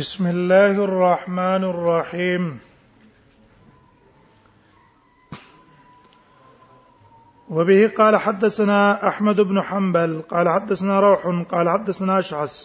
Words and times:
بسم 0.00 0.24
الله 0.34 0.74
الرحمن 0.88 1.62
الرحيم 1.74 2.44
وبه 7.50 7.80
قال 8.00 8.14
حدثنا 8.16 8.80
احمد 9.08 9.38
بن 9.40 9.58
حنبل 9.68 10.12
قال 10.32 10.46
حدثنا 10.48 11.00
روح 11.06 11.22
قال 11.52 11.66
حدثنا 11.74 12.18
اشعث 12.18 12.56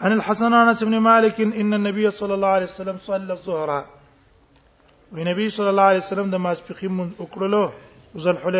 عن 0.00 0.12
الحسن 0.12 0.52
انس 0.52 0.82
بن 0.84 0.98
مالك 0.98 1.40
ان 1.60 1.70
النبي 1.78 2.10
صلى 2.10 2.34
الله 2.34 2.48
عليه 2.56 2.66
وسلم 2.70 2.96
صلى 2.98 3.32
الظهر 3.32 3.70
والنبي 5.12 5.50
صلى 5.50 5.70
الله 5.70 5.82
عليه 5.90 5.98
وسلم 6.04 6.30
دماس 6.30 6.58
بخيم 6.70 7.00
اكرلو 7.24 7.64
وزل 8.14 8.34
ذل 8.44 8.58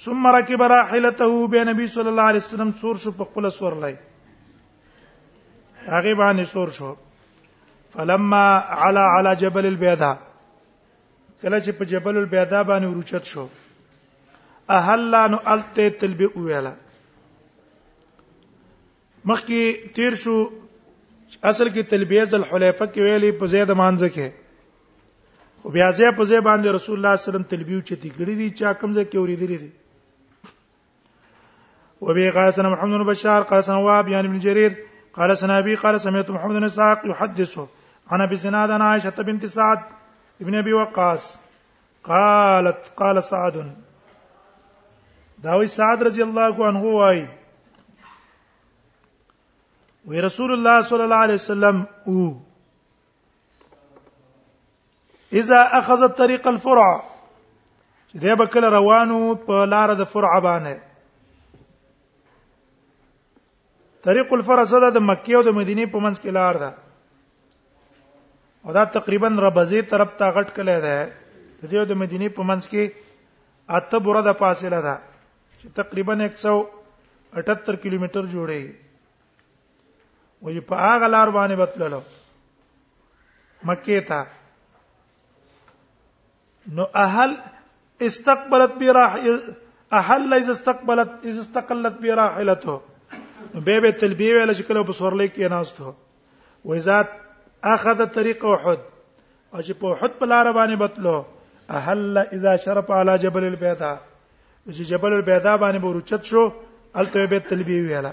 ثم 0.00 0.26
ركب 0.26 0.62
راحلته 0.62 1.46
به 1.48 1.64
نبی 1.64 1.86
صلی 1.86 2.08
الله 2.08 2.22
علیه 2.32 2.40
وسلم 2.44 2.70
سور 2.80 2.96
شو 2.96 3.10
په 3.16 3.24
خپل 3.24 3.50
سور 3.50 3.74
لای 3.80 3.96
هغه 5.86 6.14
باندې 6.14 6.44
سور 6.52 6.68
شو 6.76 6.94
فلما 7.96 8.44
على 8.58 9.00
على 9.00 9.34
جبل 9.42 9.66
البيضاء 9.66 10.14
کله 11.42 11.60
چې 11.60 11.70
په 11.80 11.84
جبل 11.90 12.16
البيضاء 12.16 12.62
باندې 12.62 12.86
ورچت 12.86 13.24
شو 13.34 13.46
اهلانو 14.78 15.38
الته 15.56 15.88
تلبی 16.04 16.28
ویلا 16.36 16.72
مخکې 19.24 19.92
تیر 19.96 20.14
شو 20.24 20.38
اصل 21.50 21.68
کې 21.74 21.90
تلبیه 21.90 22.24
ذل 22.24 22.44
حلیفه 22.44 22.86
کې 22.86 23.00
ویلې 23.02 23.40
په 23.42 23.52
زید 23.56 23.74
مانځه 23.76 24.16
کې 24.16 25.60
خو 25.60 25.70
بیا 25.70 25.92
ځې 25.92 26.16
په 26.18 26.26
ځې 26.30 26.50
باندې 26.50 26.80
رسول 26.80 26.98
الله 26.98 26.98
صلی 26.98 26.98
الله 26.98 27.16
علیه 27.18 27.28
وسلم 27.28 27.48
تلبیه 27.54 27.86
چتی 27.90 28.10
کړی 28.16 28.34
دي 28.42 28.50
چا 28.60 28.72
کوم 28.80 28.92
ځای 28.92 29.04
کې 29.08 29.18
اوریدلې 29.18 29.60
دي 29.66 29.72
وبه 32.02 32.30
قال 32.30 32.54
سنة 32.54 32.68
محمد 32.68 32.98
بن 32.98 33.04
بشار 33.06 33.42
قال 33.42 33.64
سنة 33.64 33.78
واب 33.78 34.08
يعني 34.08 34.28
بن 34.28 34.38
جرير 34.38 34.76
قال 35.14 35.38
سنة 35.38 35.58
أبي 35.58 35.74
قال 35.74 36.00
سمعت 36.00 36.30
محمد 36.30 36.52
بن 36.54 36.64
إسحاق 36.64 37.00
يحدثه 37.04 37.68
عن 38.08 38.20
أبي 38.20 38.36
زناد 38.36 38.70
عن 38.70 38.82
عائشة 38.82 39.10
بنت 39.22 39.46
سعد 39.46 39.80
بن 40.40 40.54
أبي 40.54 40.72
وقاص 40.72 41.38
قالت 42.04 42.92
قال 42.96 43.24
سعد 43.24 43.74
داوي 45.38 45.68
سعد 45.68 46.02
رضي 46.02 46.22
الله 46.22 46.66
عنه 46.66 46.84
واي 46.84 47.28
وی 50.06 50.20
رسول 50.20 50.52
الله 50.52 50.80
صلى 50.82 51.04
الله 51.04 51.16
عليه 51.16 51.34
وسلم 51.34 51.86
او 52.08 52.36
اذا 55.32 55.78
اخذ 55.78 56.02
الطريق 56.02 56.48
الفرع 56.48 57.02
دې 58.16 58.42
كل 58.46 58.64
روانو 58.64 59.34
په 59.48 59.64
لار 59.66 59.94
د 59.94 60.04
فرع 60.14 60.38
باندې 60.40 60.78
طریق 64.06 64.32
الفرس 64.34 64.70
ده 64.82 64.86
د 64.94 65.00
مکه 65.08 65.32
او 65.40 65.40
د 65.48 65.54
مدینه 65.58 65.82
په 65.90 65.98
منځ 66.04 66.18
کې 66.22 66.30
لار 66.38 66.56
ده 66.62 66.70
او 68.66 68.70
دا 68.76 68.82
تقریبا 68.96 69.28
ربزی 69.44 69.82
طرف 69.92 70.10
ته 70.22 70.26
غټ 70.38 70.48
کله 70.58 70.74
ده 70.86 70.96
د 71.60 71.64
دې 71.72 71.82
د 71.92 72.00
مدینه 72.02 72.26
په 72.38 72.42
منځ 72.50 72.64
کې 72.72 72.82
اته 73.80 73.98
بره 74.08 74.22
د 74.28 74.32
فاصله 74.42 74.80
ده 74.88 74.96
چې 75.60 75.74
تقریبا 75.78 76.14
178 76.18 77.82
کیلومتر 77.86 78.22
جوړي 78.34 78.64
وې 80.42 80.64
په 80.72 80.84
هغه 80.88 81.06
لار 81.16 81.28
باندې 81.40 81.64
بتللو 81.64 82.02
مکه 83.70 83.98
ته 84.12 84.22
نو 86.80 86.84
اهل 87.08 87.30
استقبلت 88.12 88.72
براح 88.82 89.12
اهل 89.26 90.22
اذا 90.44 90.54
استقبلت 90.60 91.10
اذا 91.32 91.40
استقلت 91.46 91.96
براحلته 92.06 92.74
به 93.54 93.80
به 93.80 93.90
تلبیه 93.92 94.32
ویل 94.34 94.54
چې 94.54 94.62
کله 94.68 94.82
په 94.86 94.92
سورلۍ 94.92 95.28
کې 95.28 95.50
ناستو 95.50 95.92
و 96.64 96.72
اذا 96.72 97.00
اخذ 97.74 98.00
طریق 98.14 98.44
احد 98.54 98.78
او 99.54 99.60
چې 99.62 99.72
په 99.80 99.86
احد 99.94 100.18
په 100.20 100.26
لار 100.32 100.52
باندې 100.52 100.76
بتلو 100.76 101.24
اهل 101.80 102.18
اذا 102.18 102.56
شرف 102.66 102.90
على 102.90 103.18
جبل 103.24 103.44
البيضاء 103.48 103.96
چې 104.66 104.82
جبل 104.92 105.12
البيضاء 105.16 105.56
باندې 105.56 105.84
ورچت 105.84 106.24
شو 106.30 106.44
الته 107.02 107.26
به 107.34 107.38
تلبیه 107.50 107.82
ویله 107.88 108.12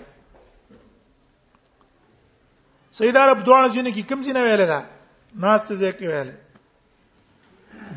سید 2.99 3.17
عرب 3.23 3.43
دوه 3.45 3.67
جن 3.77 3.91
کی 3.97 4.01
کم 4.11 4.21
جن 4.27 4.37
ویل 4.47 4.65
دا 4.73 4.81
ناس 5.45 5.63
ته 5.71 5.79
ځکه 5.91 6.01
ویل 6.13 6.33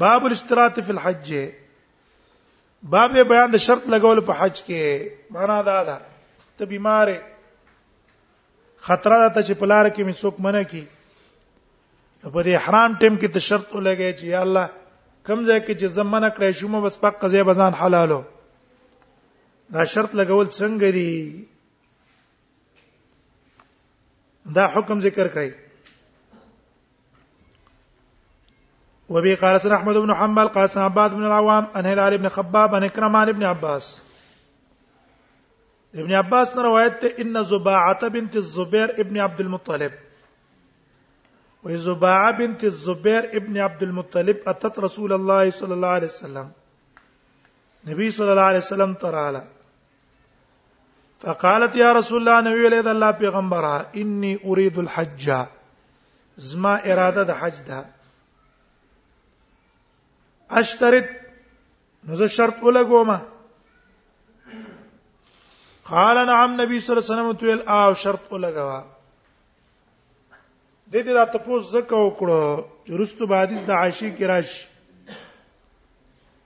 باب 0.05 0.25
الاشتراط 0.31 0.81
فی 0.87 0.93
الحج 0.93 1.35
باب 2.97 3.19
بیان 3.35 3.51
د 3.51 3.57
شرط 3.69 3.87
لګول 3.87 4.21
په 4.31 4.43
حج 4.43 4.57
کې 4.63 5.11
معنا 5.39 5.61
دا 5.73 5.79
ده 5.91 6.01
ته 6.63 6.71
بیمارې 6.71 8.87
خطر 8.89 9.11
راته 9.15 9.43
چې 9.43 9.53
پلار 9.63 9.89
کې 9.95 10.03
می 10.09 10.13
څوک 10.19 10.41
منه 10.47 10.61
کی 10.75 10.83
په 12.23 12.43
دې 12.43 12.57
حرام 12.67 12.95
ټیم 13.01 13.15
کې 13.21 13.29
ته 13.37 13.41
شرط 13.47 13.69
ولګی 13.77 14.11
چې 14.19 14.25
یا 14.35 14.41
الله 14.47 14.67
کم 15.31 15.41
ځای 15.49 15.61
کې 15.67 15.75
چې 15.81 15.87
زمونه 15.97 16.29
کړې 16.37 16.51
شومه 16.59 16.79
بس 16.85 16.95
پاک 17.03 17.15
قضیه 17.23 17.43
بزان 17.49 17.73
حلالو 17.81 18.21
دا 19.75 19.83
شرط 19.95 20.11
لګول 20.21 20.47
څنګه 20.59 20.89
دی 20.99 21.15
دا 24.61 24.67
حکم 24.77 24.97
ذکر 25.09 25.27
کړي 25.35 25.51
وبي 29.15 29.33
قال 29.43 29.55
سن 29.67 29.73
احمد 29.77 29.97
بن 30.05 30.13
حنبل 30.23 30.49
قال 30.55 30.67
سن 30.73 30.81
عباد 30.87 31.11
بن 31.19 31.25
العوام 31.31 31.65
ان 31.81 31.87
هلال 31.93 32.13
بن 32.19 32.29
خباب 32.39 32.71
ان 32.77 32.83
اكرم 32.85 33.13
عن 33.23 33.29
ابن 33.33 33.43
عباس 33.51 33.87
ابن 36.01 36.13
عباس 36.15 36.55
نے 36.57 36.63
روایت 36.63 36.95
تے 37.01 37.09
ان 37.23 37.35
زباعه 37.49 38.09
بنت 38.13 38.37
الزبير 38.41 38.89
ابن 39.05 39.19
عبد 39.25 39.41
المطلب 39.41 39.97
و 41.67 41.77
زباعه 41.87 42.31
بنت 42.39 42.63
الزبير 42.69 43.27
ابن 43.41 43.59
عبد 43.65 43.83
المطلب 43.87 44.39
اتت 44.53 44.79
رسول 44.85 45.13
الله 45.17 45.51
صلى 45.59 45.75
الله 45.75 45.89
عليه 45.97 46.11
وسلم 46.13 46.49
نبی 47.91 48.09
صلی 48.19 48.31
الله 48.35 48.49
عليه 48.53 48.65
وسلم 48.65 48.95
تراله 49.03 49.43
فقالت 51.27 51.77
یا 51.83 51.93
رسول 51.99 52.23
الله 52.23 52.47
نبی 52.51 52.67
علیہ 52.71 52.85
الله 52.95 53.11
پیغمبر 53.25 53.69
انی 54.05 54.35
اريد 54.55 54.79
الحج 54.85 55.29
زما 56.53 56.75
اراده 56.77 57.25
د 57.33 57.39
حج 57.43 57.61
ده 57.69 57.83
اشترط 60.65 61.15
نو 62.07 62.15
زه 62.25 62.33
شرط 62.39 62.65
ولګوم 62.69 63.15
قال 65.93 66.17
نعم 66.27 66.53
نبی 66.61 66.79
صلی 66.81 66.93
الله 66.93 67.05
علیه 67.05 67.13
وسلم 67.15 67.33
تویل 67.41 67.71
او 67.77 67.95
شرط 68.03 68.31
ولګوا 68.33 68.81
د 70.93 71.03
دې 71.09 71.17
د 71.17 71.25
تاسو 71.33 71.57
زکه 71.73 71.97
وکړو 72.05 72.45
چې 72.85 72.91
رستو 73.01 73.25
حدیث 73.33 73.65
د 73.71 73.75
عائشې 73.81 74.09
کې 74.17 74.25
راشي 74.31 74.63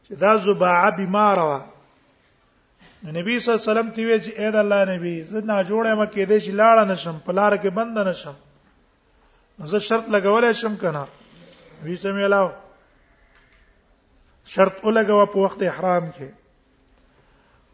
چې 0.06 0.14
دا 0.22 0.32
زباعه 0.46 0.88
بیمار 0.96 1.38
و 1.44 1.50
نبی 1.50 3.38
صلی 3.44 3.52
الله 3.52 3.62
علیه 3.62 3.68
وسلم 3.70 3.90
تی 3.98 4.04
وی 4.08 4.16
چې 4.24 4.32
اې 4.38 4.50
د 4.56 4.58
الله 4.62 4.84
نبی 4.96 5.12
زه 5.28 5.40
نه 5.40 5.56
جوړه 5.68 5.92
ما 6.00 6.06
کې 6.06 6.22
دې 6.30 6.38
چې 6.44 6.52
لاړه 6.60 6.84
نشم 6.92 7.18
په 7.26 7.32
لار 7.40 7.56
کې 7.56 7.68
بند 7.78 7.98
نشم 8.08 8.36
نو 9.60 9.66
زه 9.74 9.78
شرط 9.90 10.06
لګولای 10.16 10.52
شم 10.62 10.76
کنه 10.82 11.04
نبی 11.82 11.96
سمې 11.96 12.26
لاو 12.36 12.50
شرط 14.56 14.82
ولګوا 14.84 15.26
په 15.36 15.46
وخت 15.46 15.62
احرام 15.68 16.10
کې 16.18 16.36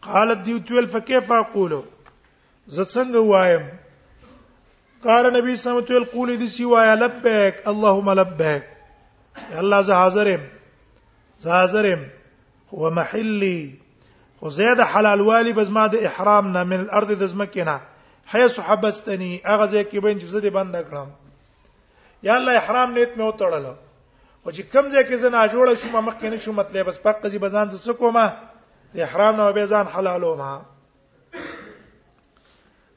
قالت 0.02 0.38
دی 0.44 0.58
تویل 0.60 0.86
فكيف 0.88 1.32
اقول 1.32 1.82
زت 2.66 2.94
څنګه 2.94 3.16
وایم 3.16 3.62
قال 5.04 5.26
نبی 5.34 5.54
صلی 5.56 5.70
الله 5.72 5.82
علیه 5.86 5.96
وسلم 5.96 6.10
قولی 6.12 6.36
دی 6.36 6.48
سی 6.48 6.64
وای 6.64 6.88
لبیک 6.96 7.66
اللهم 7.70 8.10
لبیک 8.20 8.62
الله 9.62 9.82
زه 9.82 9.94
حاضرم 9.94 10.40
زه 11.46 11.50
حاضرم 11.50 12.04
هو 12.74 12.90
محلي 12.98 13.56
خو 14.40 14.48
زید 14.50 14.80
حلال 14.80 15.20
والی 15.20 15.52
ما 15.62 15.86
د 15.86 15.94
احرام 16.06 16.52
نه 16.56 16.64
من 16.64 16.80
الارض 16.86 17.10
د 17.10 17.24
زمکینا 17.26 17.80
حيث 18.34 18.60
حبستني 18.60 19.40
اغه 19.46 19.66
زه 19.66 19.82
کی 19.84 20.00
بین 20.00 20.18
چې 20.20 20.34
بند 20.46 20.74
کړم 20.74 21.06
یا 22.22 22.34
الله 22.36 22.52
احرام 22.58 22.92
نیت 22.92 23.14
مې 23.16 23.22
وتړل 23.34 23.66
خو 24.42 24.50
چې 24.52 24.62
کم 24.72 24.88
ځای 24.88 25.04
کې 25.04 25.14
زنا 25.14 25.46
نه 25.46 25.74
شو 25.74 25.90
ما 25.92 26.00
مخ 26.00 26.14
کې 26.20 26.24
نشو 26.24 26.52
مطلب 26.52 26.86
بس 26.86 26.98
پق 27.02 27.22
قضې 27.22 27.36
بزان 27.38 27.70
څه 27.70 27.90
کومه 27.98 28.32
د 28.94 28.96
احرام 29.06 29.36
نه 29.40 29.52
به 29.56 29.64
ځان 29.66 29.86
حلالو 29.94 30.32
ما 30.36 30.52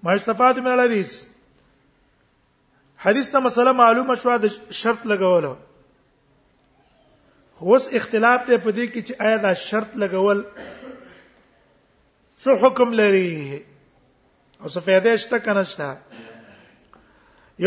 ما 0.03 0.11
استفاده 0.19 0.59
من 0.61 0.71
الحديث 0.71 1.11
حدیث 3.05 3.25
ته 3.35 3.39
مسله 3.45 3.71
معلومه 3.81 4.13
شو 4.23 4.31
د 4.45 4.47
شرط 4.81 5.01
لګولو 5.11 5.53
اوس 7.71 7.83
اختلاف 7.99 8.39
ته 8.47 8.53
پدې 8.63 8.85
کې 8.93 9.01
چې 9.07 9.13
آیا 9.27 9.37
دا 9.47 9.51
شرط 9.53 9.91
لګول 10.03 10.39
څه 12.43 12.49
حکم 12.63 12.89
لري 13.01 13.33
او 14.61 14.69
څه 14.69 14.79
فائدې 14.85 15.15
شته 15.25 15.37
کنه 15.47 15.63
شته 15.73 15.89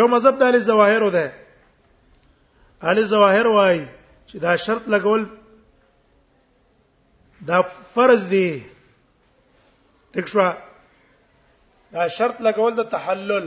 یو 0.01 0.07
مذهب 0.17 0.35
د 0.39 0.41
علی 0.51 0.59
ظواهر 0.71 1.03
ده 1.19 1.27
علی 2.91 3.05
ظواهر 3.15 3.47
وای 3.59 3.79
چې 4.27 4.37
دا 4.49 4.53
شرط 4.67 4.85
لګول 4.97 5.23
دا 7.46 7.61
فرض 7.94 8.29
دی 8.31 8.64
تښوا 10.12 10.49
دا 11.93 12.08
شرط 12.08 12.40
لګول 12.40 12.75
د 12.75 12.82
تحلل 12.90 13.46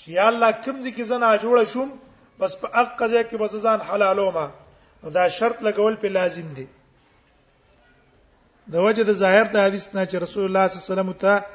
چې 0.00 0.08
یا 0.18 0.26
الله 0.32 0.50
کوم 0.64 0.76
ځکه 0.86 1.02
زنه 1.10 1.28
جوړ 1.42 1.64
شوم 1.72 1.90
بس 2.40 2.52
په 2.60 2.66
حق 2.80 2.98
ځای 3.12 3.24
کې 3.24 3.36
بس 3.38 3.52
ځان 3.64 3.80
حلالو 3.90 4.30
ما 4.30 4.46
دا 5.14 5.28
شرط 5.28 5.58
لګول 5.62 5.94
په 5.96 6.08
لازم 6.08 6.48
دی 6.56 6.66
د 8.72 8.76
وجه 8.84 9.04
د 9.04 9.12
ظاهر 9.12 9.44
د 9.52 9.56
حدیث 9.66 9.94
نه 9.94 10.04
چې 10.10 10.16
رسول 10.24 10.44
الله 10.46 10.66
صلی 10.66 10.74
الله 10.76 10.84
علیه 10.86 10.90
وسلم 10.92 11.12
ته 11.12 11.46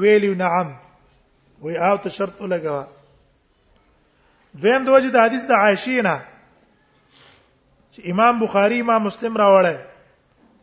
ویلی 0.00 0.34
نعم 0.34 0.68
وی 1.62 1.76
او 1.76 1.96
ته 1.96 2.08
شرط 2.08 2.36
لګوا 2.40 2.84
دویم 4.60 4.84
د 4.84 4.88
وجه 4.96 5.10
د 5.10 5.16
حدیث 5.24 5.42
د 5.48 5.52
عائشې 5.62 6.00
نه 6.08 6.16
چې 7.92 8.10
امام 8.10 8.40
بخاری 8.44 8.80
امام 8.80 9.02
مسلم 9.04 9.36
راوړی 9.44 9.76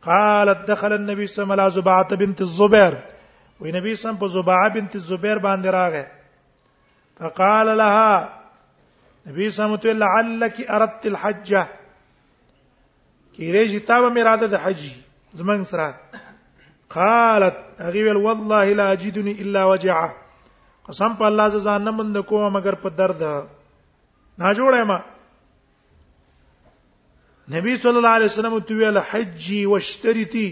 قالت 0.02 0.68
دخل 0.72 0.94
النبي 0.94 1.28
صلى 1.28 1.44
الله 1.44 1.54
عليه 1.54 1.64
وسلم 1.64 1.66
على 1.66 1.72
زبعه 1.72 2.16
بنت 2.16 2.40
الزبير 2.42 2.94
وی 3.62 3.72
نبی 3.72 3.96
صلی 3.96 4.10
الله 4.10 4.18
علیه 4.18 4.26
وسلم 4.26 4.28
په 4.28 4.28
زبعه 4.28 4.70
بنت 4.74 4.96
الزبير 4.96 5.38
باندې 5.38 5.68
راغی 5.68 6.04
فقال 7.18 7.68
لها 7.78 8.30
نبی 9.28 9.50
صلی 9.52 9.66
الله 9.66 9.78
علیه 9.78 9.90
وسلم 9.90 10.00
لعلك 10.00 10.70
اردت 10.70 11.06
الحج 11.06 11.52
کیږي 13.36 13.68
چې 13.74 13.86
تا 13.88 14.02
به 14.02 14.22
اراده 14.22 14.48
د 14.48 14.56
حج 14.58 14.84
زمنګ 15.36 15.64
سره 15.64 15.96
قالت 16.90 17.56
اغي 17.80 18.10
والله 18.16 18.66
لا 18.74 18.92
اجدني 18.92 19.32
الا 19.42 19.64
وجعه 19.66 20.14
قسم 20.88 21.14
په 21.16 21.26
الله 21.28 21.64
ځان 21.64 21.94
مند 22.02 22.18
کوم 22.18 22.54
مگر 22.54 22.76
په 22.76 22.90
درد 22.90 23.22
نه 24.38 24.54
جوړه 24.54 24.84
ما 24.86 25.02
نبی 27.54 27.76
صلی 27.78 27.98
الله 27.98 28.14
علیه 28.18 28.26
وسلم 28.26 28.60
تو 28.68 28.74
ویل 28.82 28.98
حجی 29.12 29.58
واشترتی 29.72 30.48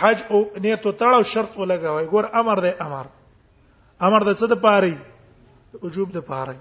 حج 0.00 0.18
او 0.28 0.38
نیت 0.64 0.86
او 0.86 0.92
تړاو 0.92 1.22
شرط 1.34 1.56
ولګوي 1.58 2.06
ګور 2.12 2.24
امر 2.40 2.60
دی 2.64 2.72
امر 2.86 3.06
امر 4.08 4.24
د 4.28 4.34
څه 4.40 4.46
د 4.52 4.60
پاره 4.66 5.86
وجوب 5.86 6.12
د 6.18 6.26
پاره 6.28 6.56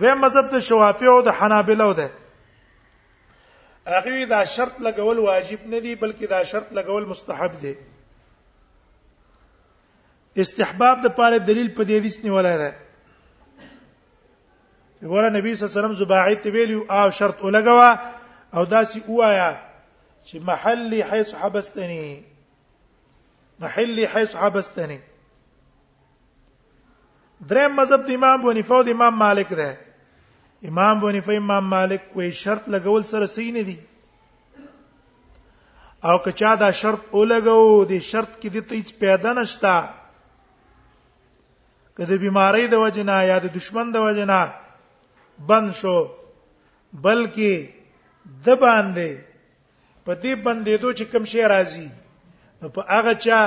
دوی 0.00 0.14
مذهب 0.20 0.50
د 0.52 0.58
شوافی 0.68 1.06
او 1.14 1.16
د 1.28 1.34
حنابلو 1.40 1.90
ده 2.00 2.10
هغه 3.96 4.24
دا 4.34 4.44
شرط 4.56 4.78
لګول 4.86 5.18
واجب 5.28 5.66
نه 5.74 5.78
دی 5.80 5.94
بلکې 5.96 6.30
دا 6.36 6.42
شرط 6.52 6.72
لګول 6.78 7.08
مستحب 7.14 7.58
دی 7.66 7.74
استحباب 10.46 11.02
د 11.06 11.16
پاره 11.18 11.36
دلیل 11.38 11.68
په 11.76 11.82
دې 11.90 12.00
حدیث 12.00 12.24
نیولای 12.24 12.56
دی 12.64 12.70
ګوره 15.10 15.28
نبی 15.32 15.50
صلی 15.54 15.64
الله 15.66 15.72
علیه 15.72 15.80
وسلم 15.84 15.94
زباعی 16.04 16.34
ته 16.44 16.50
ویلو 16.50 16.84
او 16.92 17.10
شرط 17.20 17.38
ولګوا 17.44 17.90
او 18.54 18.64
داسي 18.64 19.00
وایا 19.08 19.48
چې 20.26 20.38
محلي 20.50 21.02
حيث 21.04 21.34
حبستني 21.40 22.04
محلي 23.64 24.06
حيث 24.14 24.36
حبستني 24.42 25.00
دریم 27.52 27.76
مذهب 27.80 28.06
د 28.06 28.10
امام 28.16 28.40
بونیفه 28.46 28.74
او 28.74 28.82
د 28.88 28.98
امام 28.98 29.14
مالک 29.24 29.52
ده 29.52 29.76
امام 30.72 31.00
بونیفه 31.00 31.32
امام 31.42 31.64
مالک 31.74 32.08
کوئی 32.12 32.30
شرط 32.40 32.68
لګول 32.68 33.02
سره 33.12 33.26
صحیح 33.36 33.52
نه 33.52 33.62
دي 33.68 33.78
او 36.02 36.18
که 36.24 36.32
چا 36.32 36.54
دا 36.56 36.70
شرط 36.82 37.00
ولګو 37.12 37.86
دي 37.94 38.00
شرط 38.00 38.34
کې 38.40 38.50
د 38.50 38.68
تېج 38.72 38.98
پیدا 39.04 39.32
نشتا 39.42 39.76
کله 41.96 42.16
بیماری 42.28 42.68
د 42.68 42.74
وجنا 42.88 43.22
یا 43.22 43.38
د 43.38 43.52
دشمن 43.56 43.90
د 43.92 43.96
وجنا 44.08 44.42
بند 45.46 45.72
شو 45.74 45.96
بلکې 46.92 47.68
د 48.46 48.56
باندې 48.60 49.18
په 50.06 50.12
دې 50.14 50.34
باندې 50.44 50.76
دوه 50.80 50.92
چې 50.98 51.04
کوم 51.12 51.24
شی 51.30 51.42
راځي 51.42 51.88
په 52.74 52.80
هغه 52.96 53.14
چا 53.24 53.40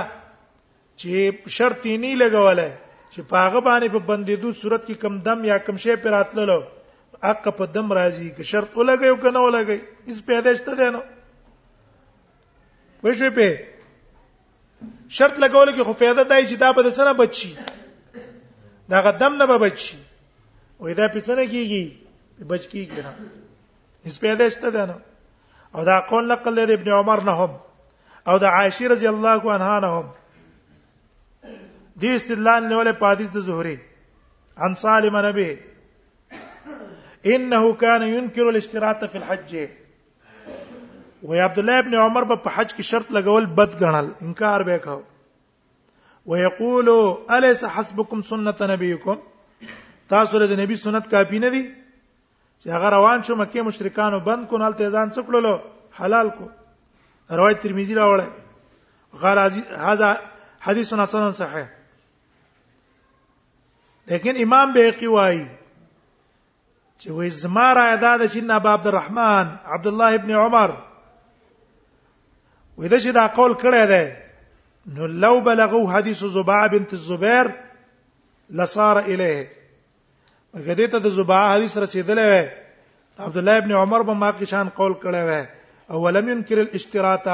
چې 1.01 1.49
شرط 1.57 1.85
یې 1.85 1.97
نه 2.03 2.15
لګولای 2.19 2.71
چې 3.13 3.21
په 3.31 3.35
هغه 3.43 3.59
باندې 3.59 3.87
په 3.95 3.99
باندې 3.99 4.35
دوه 4.43 4.53
صورت 4.63 4.83
کې 4.87 4.95
کم 5.03 5.19
دم 5.27 5.43
یا 5.51 5.57
کم 5.67 5.77
شی 5.83 5.95
پر 5.95 6.09
راتللو 6.17 6.59
حق 7.25 7.47
په 7.59 7.65
دم 7.75 7.93
راځي 7.99 8.35
که 8.37 8.43
شرط 8.51 8.71
ولګي 8.73 9.07
او 9.09 9.17
کنه 9.17 9.39
ولګي 9.45 9.79
هیڅ 10.09 10.19
پیدائش 10.27 10.61
ته 10.65 10.75
دی 10.81 10.89
نو 10.97 11.01
وښه 13.03 13.29
په 13.37 13.47
شرط 15.09 15.35
لګول 15.43 15.69
کې 15.75 15.83
خو 15.87 15.93
فایده 16.03 16.23
دای 16.23 16.45
چې 16.47 16.55
دا 16.65 16.71
به 16.73 16.91
سره 16.99 17.13
بچي 17.23 17.57
دا 18.89 19.01
غدم 19.05 19.33
نه 19.37 19.45
به 19.47 19.57
بچي 19.65 19.97
وې 20.83 20.93
دا 20.97 21.05
پڅنه 21.13 21.45
کیږي 21.53 21.83
بچ 22.49 22.67
کیږي 22.71 23.01
نه 23.05 23.13
هیڅ 24.07 24.17
پیدا 24.25 24.47
شته 24.55 24.71
ده 24.75 24.83
نه 24.91 24.97
او 25.75 25.83
دا 25.91 25.95
قول 26.09 26.27
نقل 26.31 26.55
لري 26.59 26.73
ابن 26.79 26.91
عمر 26.97 27.23
نه 27.29 27.33
هم 27.39 27.55
او 28.33 28.37
دا 28.43 28.49
عائشه 28.57 28.87
رضی 28.93 29.07
الله 29.13 29.53
عنها 29.55 29.79
نه 29.85 29.89
هم 29.95 30.11
دې 32.01 32.11
استدلال 32.19 32.61
نه 32.69 32.75
ولې 32.81 32.99
پادیس 33.03 33.33
د 33.37 33.47
زهري 33.47 33.75
عن 34.65 34.75
سالم 34.83 35.17
نبي 35.27 35.49
انه 37.35 37.75
كان 37.75 38.05
ينكر 38.11 38.49
الاشتراط 38.49 39.05
في 39.13 39.17
الحج 39.17 39.55
وي 41.29 41.39
عبد 41.41 41.59
الله 41.59 41.79
ابن 41.83 41.95
عمر 42.03 42.27
په 42.33 42.57
حج 42.57 42.73
کې 42.73 42.91
شرط 42.91 43.11
لګول 43.17 43.49
بد 43.61 43.77
ګڼل 43.81 44.13
انکار 44.29 44.65
وکاو 44.69 45.01
ويقول 46.35 46.89
اليس 47.37 47.65
حسبكم 47.65 48.21
سنه 48.29 48.71
نبيكم 48.73 49.17
تاسو 50.09 50.37
له 50.39 50.55
نبی 50.63 50.75
سنت 50.75 51.09
کافی 51.11 51.39
نه 51.39 51.49
دي 51.55 51.61
چې 52.61 52.69
هغه 52.75 52.89
روان 52.95 53.23
شو 53.23 53.35
مکه 53.35 53.61
مشرکانو 53.69 54.19
بند 54.27 54.47
کول 54.51 54.73
ته 54.73 54.89
ځان 54.89 55.09
څه 55.11 55.21
کړلو 55.27 55.59
حلال 55.99 56.29
کو 56.37 56.47
روایت 57.39 57.61
ترمذی 57.63 57.95
راوړل 57.95 58.29
غیر 59.21 59.37
هاذا 59.87 60.13
حدیث 60.67 60.93
حسن 60.93 61.31
صحیح 61.31 61.67
لیکن 64.13 64.41
امام 64.43 64.71
بیقی 64.77 65.07
وایي 65.13 65.45
چې 66.99 67.07
وې 67.07 67.27
زما 67.41 67.67
را 67.79 67.83
ادا 67.93 68.13
د 68.21 68.27
شین 68.33 68.51
ابا 68.51 68.73
عبد 68.73 68.87
الرحمن 68.91 69.51
عبد 69.77 69.87
الله 69.87 70.13
ابن 70.19 70.31
عمر 70.43 70.69
وې 72.79 72.87
دا 72.87 72.99
چې 72.99 73.11
دا 73.19 73.27
قول 73.41 73.53
کړی 73.65 73.91
دی 73.91 74.13
نو 74.97 75.07
لو 75.25 75.39
بلغوا 75.45 75.97
حدیث 75.97 76.23
زباع 76.39 76.65
بنت 76.73 76.93
الزبير 76.93 77.51
لصار 78.59 78.97
اليه 79.03 79.47
غدې 80.55 80.87
ته 80.91 80.99
د 80.99 81.09
زباح 81.11 81.43
حدیث 81.55 81.77
رسیدلې 81.77 82.27
وې 82.29 82.47
عبد 83.19 83.37
الله 83.37 83.57
ابن 83.57 83.71
عمر 83.71 84.01
به 84.01 84.13
ما 84.13 84.31
کې 84.31 84.45
شان 84.45 84.69
قول 84.69 84.93
کړی 85.03 85.23
وې 85.25 85.45
او 85.91 86.01
ولم 86.03 86.29
ينكر 86.29 86.57
الاشتراط 86.59 87.27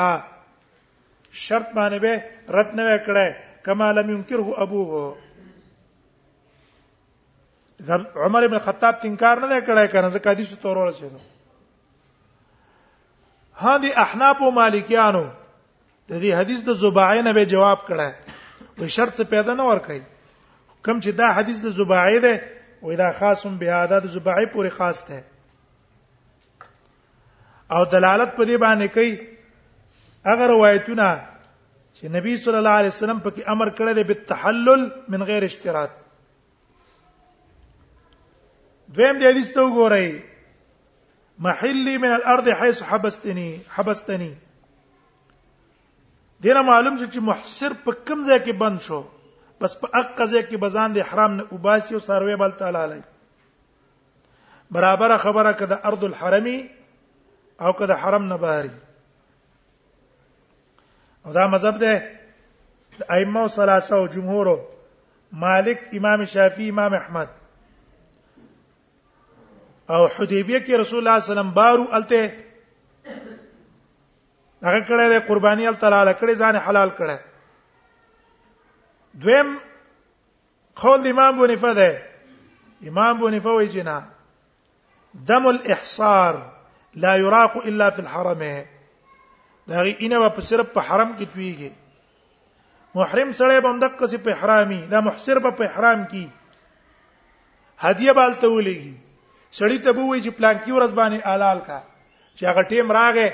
شرط 1.32 1.70
باندې 1.75 2.00
به 2.00 2.24
رد 2.58 2.75
نه 2.75 2.84
وکړي 2.84 3.36
کما 3.65 3.91
لم 3.93 4.10
ينكره 4.10 4.62
ابوه 4.63 5.15
عمر 8.25 8.43
ابن 8.43 8.60
خطاب 8.65 9.00
تنکار 9.01 9.38
نه 9.39 9.62
کړی 9.62 9.88
کنه 9.93 10.10
ځکه 10.10 10.27
حدیث 10.29 10.53
تور 10.62 10.77
ورسېدو 10.77 11.22
ها 13.58 13.77
دي 13.77 13.93
احناف 14.05 14.41
او 14.41 14.51
مالکیانو 14.51 15.24
د 16.10 16.20
دې 16.22 16.34
حدیث 16.41 16.63
د 16.63 16.74
زباعه 16.84 17.22
نه 17.22 17.34
به 17.34 17.46
جواب 17.46 17.77
کړه 17.88 18.12
وي 18.77 18.89
شرط 18.89 19.15
څه 19.15 19.24
پیدا 19.36 19.53
نه 19.53 19.63
ور 19.70 19.77
کوي 19.88 20.01
کم 20.84 21.00
چې 21.01 21.08
دا 21.12 21.32
حدیث 21.38 21.62
د 21.62 21.70
زباعه 21.77 22.20
ده 22.27 22.34
و 22.84 22.88
اذا 22.92 23.12
خاصم 23.12 23.58
به 23.58 23.74
عادت 23.74 24.08
زبعی 24.08 24.46
پوری 24.46 24.70
خاص 24.70 25.04
ده 25.08 25.24
او 27.72 27.86
دلالت 27.86 28.36
په 28.36 28.46
دې 28.46 28.60
باندې 28.62 28.88
کوي 28.94 29.20
اگر 30.24 30.48
روایتونه 30.48 31.28
چې 31.96 32.04
نبی 32.04 32.38
صلی 32.38 32.56
الله 32.56 32.70
علیه 32.80 32.88
وسلم 32.90 33.20
پکې 33.24 33.42
امر 33.48 33.70
کړی 33.75 33.96
دی 33.96 34.04
بالتحلل 34.04 34.90
من 35.10 35.24
غیر 35.24 35.44
اشتراط 35.44 35.90
دویم 38.94 39.20
دې 39.20 39.24
حدیث 39.24 39.54
ته 39.54 39.60
وګورئ 39.60 40.22
محلی 41.40 41.98
من 41.98 42.12
الارض 42.12 42.48
حيث 42.50 42.84
حبستني 42.84 43.62
حبستني 43.70 44.36
دینه 46.42 46.62
معلوم 46.62 46.98
چې 47.06 47.18
محصر 47.18 47.74
په 47.86 47.92
کوم 48.08 48.24
ځای 48.30 48.40
کې 48.46 48.52
بند 48.54 48.80
شو 48.80 49.04
بس 49.63 49.74
په 49.82 49.88
اقزه 50.01 50.39
کې 50.48 50.58
بزان 50.65 50.89
د 50.93 50.98
احرام 51.08 51.32
نه 51.39 51.43
وباسي 51.55 51.93
او 51.96 52.00
سروي 52.08 52.36
بل 52.41 52.51
تعالی 52.62 52.77
علی 52.88 53.01
برابر 54.77 55.17
خبره 55.25 55.53
کده 55.62 55.77
ارض 55.89 56.03
الحرمي 56.08 56.58
او 57.62 57.74
کده 57.84 57.96
حرم 58.03 58.25
نه 58.34 58.38
بهاري 58.43 58.72
او 61.25 61.32
دا 61.39 61.48
مذهب 61.55 61.77
ده 61.86 62.03
د 63.00 63.12
ائمه 63.17 63.41
او 63.41 63.48
ثلاثه 63.48 63.96
او 63.96 64.08
جمهور 64.08 64.53
مالک 65.48 65.79
امام 66.00 66.25
شافعي 66.36 66.70
امام 66.70 66.93
احمد 67.01 67.27
او 69.89 70.08
حدیبیه 70.08 70.65
کې 70.65 70.79
رسول 70.79 71.00
الله 71.00 71.20
صلی 71.20 71.20
الله 71.20 71.20
علیه 71.20 71.27
وسلم 71.34 71.51
بارو 71.51 71.88
الته 71.98 72.34
هغه 74.63 74.86
کړه 74.88 75.27
قرباني 75.29 75.67
الله 75.67 75.79
تعالی 75.79 76.13
کړه 76.13 76.39
ځان 76.41 76.55
حلال 76.65 76.91
کړه 77.00 77.33
دویم 79.22 79.58
قول 80.75 81.08
امام 81.08 81.41
بنفه 81.48 81.74
ده 81.74 82.01
امام 82.88 83.17
بنفه 83.22 83.50
وی 83.50 83.70
چې 83.70 83.86
نه 83.86 84.03
دم 85.27 85.46
الاحصار 85.48 86.51
لا 86.96 87.15
يراق 87.17 87.58
الا 87.58 87.89
في 87.89 88.00
الحرمه 88.00 88.65
دا 89.67 89.82
غي 89.82 89.98
انه 90.01 90.29
په 90.29 90.39
صرف 90.39 90.67
په 90.74 90.79
حرم 90.82 91.15
کې 91.17 91.24
تويږي 91.36 91.72
محرم 92.96 93.32
سره 93.32 93.60
به 93.60 93.72
مدق 93.72 94.05
سي 94.05 94.17
په 94.17 94.29
احرامي 94.34 94.82
دا 94.89 95.01
محصر 95.01 95.39
به 95.39 95.51
په 95.51 95.63
احرام 95.65 96.05
کې 96.10 96.27
هديه 97.79 98.12
بالته 98.12 98.48
ولېږي 98.48 98.93
سړی 99.60 99.77
ته 99.84 99.91
بووي 99.91 100.24
چې 100.24 100.29
پلان 100.38 100.55
کې 100.60 100.70
ورځ 100.72 100.93
باندې 100.93 101.25
حلال 101.27 101.60
کا 101.67 101.79
چې 102.36 102.43
هغه 102.50 102.62
ټیم 102.67 102.91
راغې 103.00 103.32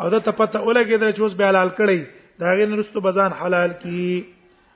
او 0.00 0.08
دا 0.10 0.18
ته 0.20 0.30
پته 0.32 0.58
ولګي 0.60 0.94
در 0.96 1.12
چې 1.12 1.20
اوس 1.20 1.34
به 1.34 1.46
حلال 1.48 1.70
کړی 1.80 2.00
دا 2.38 2.54
غي 2.60 2.66
نرستو 2.66 3.00
بزان 3.00 3.32
حلال 3.42 3.72
کی 3.82 4.31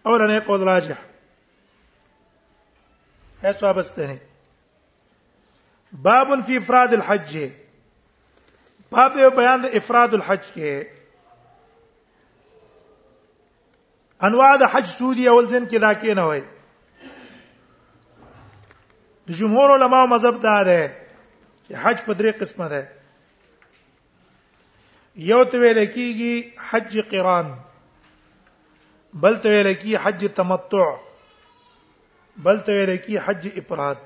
اولنې 0.09 0.39
قول 0.47 0.61
راجح 0.69 0.99
هیڅ 3.45 3.59
وابسته 3.63 4.03
نه 4.11 4.19
باب 6.05 6.29
فی 6.51 6.57
افراد 6.59 6.95
الحج 6.99 7.33
باب 8.97 9.19
بیان 9.39 9.63
د 9.65 9.75
افراد 9.81 10.15
الحج 10.19 10.47
کې 10.53 10.87
انواع 14.29 14.53
د 14.63 14.71
حج 14.77 14.87
سودی 14.99 15.27
اول 15.33 15.49
ځین 15.49 15.67
کې 15.71 15.79
دا 15.89 15.93
کې 15.95 16.15
نه 16.21 16.27
وای 16.31 16.43
د 19.29 19.31
جمهور 19.43 19.69
علما 19.79 20.01
مذهب 20.17 20.37
دا 20.49 20.59
ده 20.71 20.83
چې 21.69 21.73
حج 21.85 21.99
په 22.09 22.13
درې 22.21 22.31
قسمه 22.41 22.67
ده 22.75 22.83
یو 25.31 25.41
ته 25.53 25.57
ویل 25.63 25.81
کېږي 25.87 26.61
حج 26.73 26.93
قران 27.15 27.49
بل 29.23 29.37
ته 29.43 29.49
ویل 29.51 29.69
کی 29.83 29.93
حج 30.05 30.23
تمتع 30.37 30.89
بل 32.47 32.57
ته 32.67 32.73
ویل 32.79 32.91
کی 33.05 33.15
حج 33.27 33.45
افراد 33.57 33.99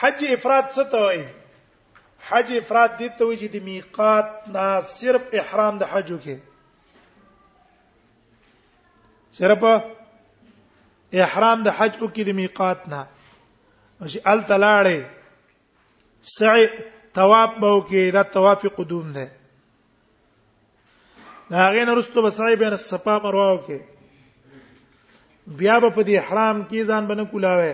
حج 0.00 0.18
افراد 0.38 0.64
څه 0.70 0.90
ته 0.94 0.98
وایي 1.04 1.26
حج 2.30 2.48
افراد 2.60 2.90
دي 3.02 3.08
ته 3.20 3.24
وایي 3.24 3.38
چې 3.38 3.48
د 3.56 3.58
میقات 3.68 4.28
نه 4.56 4.66
صرف 4.94 5.22
احرام 5.42 5.74
د 5.84 5.86
حج 5.94 6.08
وکي 6.16 6.38
صرف 9.40 9.62
احرام 11.24 11.58
د 11.70 11.72
حج 11.78 11.94
وکي 12.02 12.22
د 12.32 12.34
میقات 12.42 12.80
نه 12.94 13.04
چې 14.00 14.18
ال 14.34 14.40
تلاړې 14.50 15.00
سعي 16.36 16.64
طواف 17.20 17.50
به 17.64 17.68
وکي 17.78 18.02
دا 18.18 18.22
طواف 18.36 18.60
قدوم 18.82 19.08
ده 19.16 19.26
دا 21.50 21.68
غین 21.72 21.88
رستو 21.98 22.22
بسای 22.22 22.56
بین 22.62 22.68
الصفا 22.76 23.18
مروه 23.24 23.58
کې 23.66 23.78
بیا 25.58 25.78
په 25.82 26.02
دې 26.02 26.16
حرام 26.28 26.62
کې 26.68 26.80
ځان 26.92 27.06
بنه 27.10 27.24
کولاوي 27.34 27.72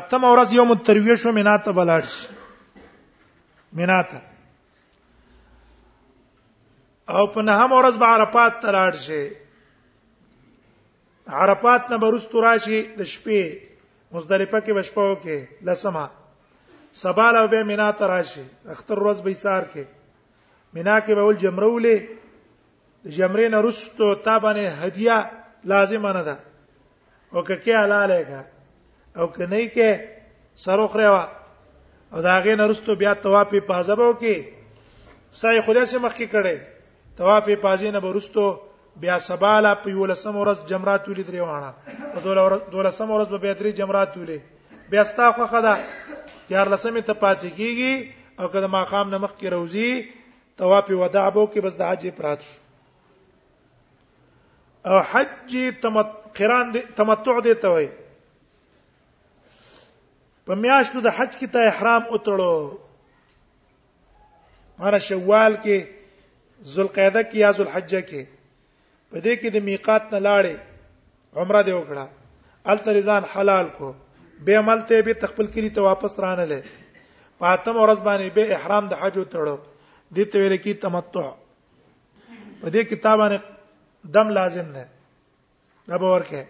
اتم 0.00 0.24
اورز 0.24 0.52
یوم 0.56 0.70
الترویه 0.74 1.14
شو 1.22 1.32
میناته 1.38 1.72
بلاش 1.78 2.10
میناته 3.80 4.20
او 7.14 7.26
په 7.36 7.42
نهم 7.48 7.72
اورز 7.78 7.96
به 8.04 8.12
عرفات 8.16 8.54
تلاړ 8.62 8.92
شي 9.08 9.24
عرفات 11.40 11.90
نه 11.90 11.98
برست 12.06 12.34
راشي 12.48 12.80
د 12.98 13.00
شپې 13.04 13.42
مزدلفه 14.12 14.60
کې 14.60 14.70
بشپاو 14.80 15.16
کې 15.24 15.64
لسمه 15.70 16.06
سبا 17.04 17.32
له 17.36 17.46
به 17.52 17.62
میناته 17.72 18.06
راشي 18.16 18.44
اختر 18.76 18.94
روز 19.08 19.22
به 19.28 19.34
سار 19.48 19.62
کې 19.74 19.92
مینا 20.74 20.98
کې 21.06 21.14
به 21.18 21.24
ول 21.28 21.36
جمرولې 21.42 21.96
د 23.04 23.14
جمرې 23.16 23.46
نه 23.54 23.58
رستو 23.66 24.06
تابانه 24.26 24.64
هدیه 24.82 25.16
لازم 25.72 26.06
نه 26.16 26.22
ده 26.28 26.36
او 27.34 27.40
ککه 27.48 27.74
حلاله 27.82 28.18
کا 28.30 28.40
او 29.18 29.26
کني 29.36 29.64
کې 29.74 29.88
سروخ 30.64 30.96
روا 31.00 31.22
او 32.12 32.18
دا 32.26 32.34
غې 32.44 32.54
نه 32.60 32.64
رستو 32.72 32.94
بیا 33.02 33.12
طواف 33.26 33.48
په 33.52 33.60
پازبو 33.70 34.08
کې 34.22 34.34
سای 35.42 35.60
خدای 35.66 35.84
سره 35.92 36.00
مخ 36.06 36.14
کې 36.18 36.28
کړي 36.34 36.56
طواف 37.18 37.44
په 37.50 37.56
پازینه 37.66 38.00
به 38.06 38.10
رستو 38.18 38.46
بیا 39.04 39.18
سباله 39.28 39.74
په 39.84 39.88
یولسم 39.96 40.34
ورځ 40.38 40.58
جمرات 40.72 41.02
ولې 41.08 41.24
درې 41.28 41.40
وانه 41.48 41.70
په 42.14 42.18
دولسم 42.72 43.08
ورځ 43.12 43.28
به 43.42 43.54
درې 43.60 43.70
جمرات 43.78 44.12
ولې 44.18 44.38
بیا 44.90 45.04
ستا 45.10 45.30
خو 45.38 45.46
خدا 45.54 45.74
یار 46.54 46.68
لسمه 46.72 47.00
ته 47.08 47.12
پاتې 47.24 47.48
کیږي 47.58 47.94
او 48.40 48.48
کله 48.52 48.66
ما 48.74 48.84
خام 48.92 49.10
نمخ 49.14 49.32
کې 49.38 49.46
روزي 49.56 49.90
طواف 50.60 50.90
وداع 50.90 51.28
بو 51.36 51.44
کې 51.52 51.64
بس 51.64 51.76
د 51.78 51.86
حج 51.92 52.06
پرات 52.16 52.42
شو 52.48 52.58
او 54.90 54.98
حج 55.10 55.54
تمت 55.82 56.10
قران 56.38 56.72
تمتع 57.00 57.38
دی 57.44 57.54
ته 57.64 57.68
وای 57.76 57.88
په 60.48 60.54
میاشتو 60.62 61.02
د 61.08 61.14
حج 61.18 61.32
کې 61.38 61.46
ته 61.56 61.68
احرام 61.72 62.02
اتړو 62.06 62.78
مره 64.84 65.00
شوال 65.08 65.52
کې 65.64 65.78
ذوالقعده 66.76 67.22
کې 67.22 67.36
یا 67.44 67.50
ذوالحجه 67.58 68.00
کې 68.08 68.22
په 69.10 69.16
دې 69.24 69.34
کې 69.40 69.50
د 69.54 69.56
میقات 69.70 70.04
نه 70.16 70.24
لاړې 70.26 70.56
عمره 71.42 71.62
دی 71.68 71.72
وکړه 71.78 72.06
الترزان 72.72 73.22
حلال 73.36 73.66
کو 73.78 73.92
به 74.46 74.58
عمل 74.64 74.86
ته 74.90 75.02
به 75.08 75.14
تخپل 75.24 75.46
کلی 75.56 75.70
ته 75.76 75.80
واپس 75.92 76.18
رانه 76.26 76.46
لې 76.46 76.60
په 77.38 77.46
اتم 77.54 77.76
ورځ 77.82 78.00
باندې 78.08 78.28
به 78.40 78.54
احرام 78.60 78.88
د 78.92 79.00
حج 79.04 79.14
اتړو 79.22 79.58
دې 80.16 80.24
ته 80.32 80.38
ویل 80.42 80.54
کی 80.64 80.72
تمتع 80.82 81.26
په 82.62 82.66
دې 82.74 82.82
کتابانه 82.90 83.38
دم 84.16 84.26
لازم 84.38 84.66
نه 84.76 84.84
دا 85.92 85.96
به 86.02 86.08
ورکه 86.14 86.42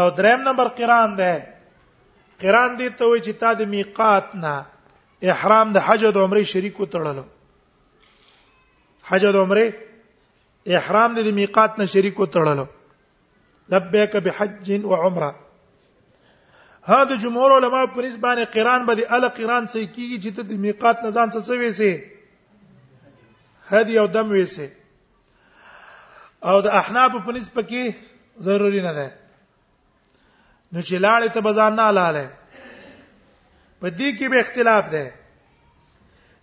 او 0.00 0.04
دریم 0.20 0.40
نمبر 0.48 0.66
قران 0.80 1.10
ده 1.22 1.32
قران 2.44 2.70
دې 2.76 2.88
ته 3.00 3.04
وی 3.12 3.20
چې 3.24 3.32
تا 3.42 3.50
د 3.60 3.62
میقات 3.76 4.26
نه 4.44 4.54
احرام 5.34 5.68
د 5.78 5.80
حج 5.86 6.02
او 6.10 6.16
عمره 6.26 6.42
شریکو 6.52 6.84
تړلو 6.94 7.24
حج 9.12 9.24
او 9.32 9.36
عمره 9.42 9.66
احرام 10.78 11.10
د 11.18 11.20
میقات 11.40 11.72
نه 11.82 11.86
شریکو 11.96 12.24
تړلو 12.38 12.66
لبیک 13.74 14.12
بحج 14.24 14.66
و 14.90 14.92
عمره 15.06 15.30
ها 16.90 16.98
د 17.10 17.12
جمهور 17.22 17.50
علما 17.60 17.80
په 17.94 18.00
نسبانه 18.04 18.42
قران 18.56 18.80
به 18.88 18.94
د 18.98 19.00
ال 19.16 19.24
قران 19.38 19.64
سې 19.72 19.82
کیږي 19.94 20.18
چې 20.24 20.30
ته 20.36 20.42
د 20.50 20.52
میقات 20.66 20.96
نزان 21.06 21.26
څه 21.36 21.40
څه 21.48 21.54
وېسې 21.60 21.92
هدي 23.74 23.94
او 24.02 24.06
دم 24.16 24.26
وېسې 24.36 24.68
او 26.50 26.56
د 26.66 26.68
احناف 26.82 27.12
په 27.28 27.32
نسبه 27.38 27.60
کې 27.72 27.82
ضروری 28.50 28.80
نه 28.86 28.92
ده 29.00 29.08
نو 30.72 30.82
چې 30.88 30.94
لاړې 31.06 31.28
ته 31.38 31.46
بازار 31.48 31.70
نه 31.80 31.86
لاله 31.98 32.24
په 33.80 33.86
دې 33.98 34.08
کې 34.18 34.26
به 34.32 34.38
اختلاف 34.44 34.84
ده 34.94 35.04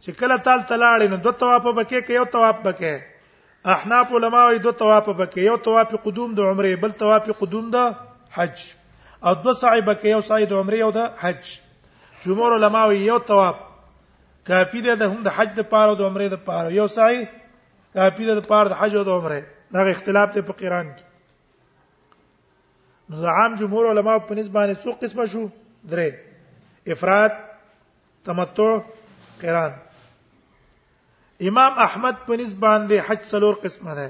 چې 0.04 0.12
کله 0.22 0.36
تال 0.46 0.60
تلاړې 0.70 1.08
نو 1.14 1.18
دوه 1.28 1.36
طواف 1.44 1.64
بکې 1.78 2.00
کې 2.06 2.14
یو 2.20 2.26
طواف 2.38 2.58
بکې 2.70 2.94
احناف 3.76 4.08
علما 4.20 4.42
وي 4.48 4.58
دوه 4.66 4.76
طواف 4.86 5.06
بکې 5.20 5.40
یو 5.52 5.58
طواف 5.68 5.90
قدوم 6.08 6.30
د 6.40 6.42
عمره 6.52 6.72
بل 6.88 6.92
طواف 7.04 7.26
قدوم 7.44 7.66
د 7.76 7.78
حج 8.38 8.58
او 9.24 9.34
دو 9.44 9.54
سعی 9.60 9.82
بکې 9.82 10.06
یو 10.08 10.22
سعی 10.30 10.46
د 10.46 10.54
عمره 10.62 10.78
یو 10.80 10.92
د 10.96 10.98
حج 11.20 11.44
جمهور 12.24 12.54
علما 12.56 12.80
یو 13.04 13.18
طواف 13.30 13.60
کافی 14.50 14.82
ده 14.88 14.96
د 15.02 15.04
هم 15.14 15.22
د 15.28 15.30
حج 15.38 15.50
د 15.60 15.62
پاره 15.74 15.90
او 15.94 15.98
د 16.02 16.04
عمره 16.10 16.26
د 16.34 16.36
پاره 16.48 16.70
یو 16.78 16.88
سعی 16.96 17.20
کافی 18.00 18.24
ده 18.30 18.34
د 18.40 18.42
پاره 18.50 18.68
د 18.74 18.76
حج 18.80 18.94
او 19.02 19.06
د 19.10 19.12
عمره 19.18 19.40
دا 19.78 19.84
اختلاف 19.94 20.28
ته 20.34 20.40
په 20.50 20.54
قران 20.64 20.88
کې 20.98 21.06
نو 23.10 23.16
عام 23.38 23.54
جمهور 23.64 23.84
علما 23.94 24.14
په 24.26 24.34
نسبانه 24.42 24.74
څو 24.84 24.92
قسمه 25.06 25.26
شو 25.36 25.46
درې 25.94 26.10
افراد 26.96 27.32
تمتع 28.28 28.72
قران 29.46 29.74
امام 31.54 31.74
احمد 31.88 32.16
په 32.28 32.34
نسبان 32.46 32.80
دی 32.94 33.00
حج 33.00 33.20
څلور 33.32 33.54
قسمه 33.66 33.94
ده 34.02 34.10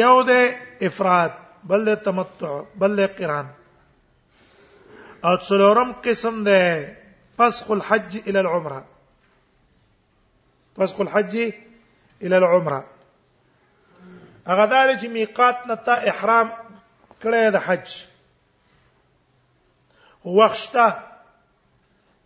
یو 0.00 0.16
ده 0.30 0.42
افراد 0.86 1.32
بل 1.64 1.84
له 1.84 1.94
تمتع 1.94 2.62
بل 2.74 2.96
له 2.96 3.06
قران 3.06 3.46
او 5.24 5.36
څلورم 5.36 5.92
قسم 5.92 6.44
ده 6.44 6.96
فسخ 7.38 7.70
الحج 7.70 8.28
الى 8.28 8.40
العمره 8.40 8.84
فسخ 10.76 11.00
الحج 11.00 11.52
الى 12.22 12.36
العمره 12.38 12.84
هغه 14.46 14.66
دال 14.66 14.98
چې 15.00 15.04
میقات 15.06 15.66
نه 15.66 15.74
تا 15.76 15.92
احرام 16.12 16.48
کړی 17.22 17.50
د 17.50 17.56
حج 17.66 17.88
وښته 20.24 20.96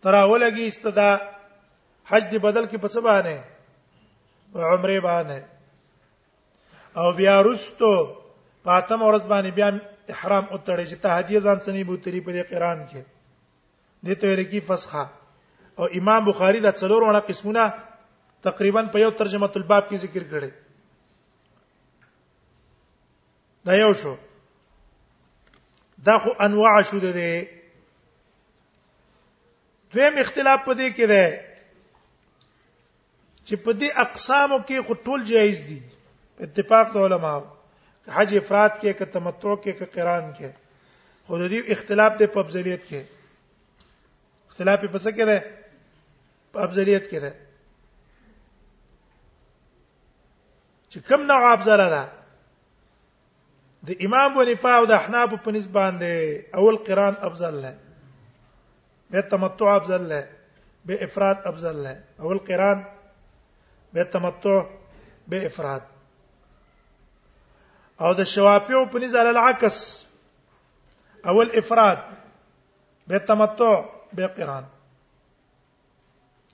تراولګي 0.01 0.67
استدا 0.67 1.11
حج 2.07 2.23
دی 2.31 2.39
بدل 2.39 2.65
کې 2.65 2.77
پڅ 2.83 2.97
باندې 2.97 3.41
عمره 4.55 4.99
باندې 4.99 5.43
او 6.97 7.11
بیا 7.13 7.41
رستو 7.43 8.24
پاتم 8.65 9.01
ورځ 9.07 9.23
باندې 9.31 9.51
بیا 9.57 9.67
احرام 10.15 10.45
او 10.51 10.57
تړې 10.67 10.85
چې 10.89 10.95
تهدیه 11.05 11.39
ځان 11.45 11.57
سنې 11.65 11.83
بوتری 11.89 12.19
په 12.27 12.31
دې 12.35 12.43
قران 12.53 12.79
کې 12.89 13.01
دې 14.05 14.13
ته 14.21 14.25
لري 14.31 14.45
کې 14.49 14.59
فسخه 14.69 15.05
او 15.79 15.85
امام 15.99 16.21
بخاری 16.29 16.59
دا 16.67 16.71
څلور 16.81 17.01
وړه 17.07 17.21
قسمونه 17.29 17.63
تقریبا 18.49 18.81
په 18.95 18.99
یو 19.05 19.11
ترجمه 19.21 19.51
الباب 19.61 19.83
کې 19.89 19.97
ذکر 20.05 20.23
کړي 20.33 20.49
دا 23.69 23.73
یو 23.79 23.93
شو 24.03 24.13
دا 26.09 26.15
خو 26.23 26.29
انواع 26.49 26.77
شو 26.91 26.99
ده 27.07 27.13
دویم 29.91 30.17
اختلاف 30.23 30.59
په 30.67 30.73
دې 30.73 30.89
کې 30.95 31.05
ده 31.13 31.23
چې 33.45 33.55
په 33.63 33.71
دې 33.73 33.89
اقسامو 34.05 34.57
کې 34.69 34.77
خو 34.87 34.93
ټول 35.09 35.19
جایز 35.33 35.57
دي 35.69 35.79
اتفاق 36.47 36.87
علماو 37.07 37.45
حج 38.13 38.33
افراد 38.37 38.69
کې 38.81 38.93
که 38.97 39.05
تمتع 39.05 39.55
کې 39.63 39.73
که 39.79 39.85
قران 39.85 40.33
کې 40.33 40.49
خو 41.27 41.37
د 41.37 41.43
دې 41.51 41.59
اختلاف 41.77 42.13
د 42.19 42.23
پبزلیت 42.35 42.83
کې 42.89 43.01
اختلاف 44.49 44.79
په 44.93 44.99
څه 45.03 45.09
کې 45.15 45.23
ده 45.29 45.37
پبزلیت 46.53 47.07
کې 47.09 47.19
ده 47.23 47.31
چې 50.89 50.97
کوم 51.07 51.21
نوع 51.31 51.47
افضل 51.53 51.77
ده 51.93 52.03
د 53.87 54.05
امام 54.05 54.37
ونفا 54.37 54.73
او 54.79 54.85
د 54.85 54.91
احناف 55.01 55.29
په 55.47 55.51
نسبان 55.57 55.93
دي 55.99 56.15
اول 56.61 56.75
قران 56.89 57.15
افضل 57.31 57.55
ده 57.61 57.73
به 59.11 59.21
تمتع 59.33 59.69
افضل 59.79 60.03
ده 60.13 60.21
به 60.85 60.93
افراد 61.09 61.37
افضل 61.51 61.77
ده 61.83 61.93
اول 62.21 62.37
قران 62.37 62.85
به 63.93 64.03
تمتع 64.03 64.61
به 65.27 65.45
افراد 65.45 65.94
او 68.03 68.13
د 68.13 68.23
شوافیو 68.33 68.85
په 68.91 68.99
نزال 68.99 69.27
العکس 69.27 69.77
اول 71.31 71.51
افراد 71.63 71.99
به 73.07 73.17
تمتع 73.27 73.75
به 74.13 74.27
قران 74.39 74.63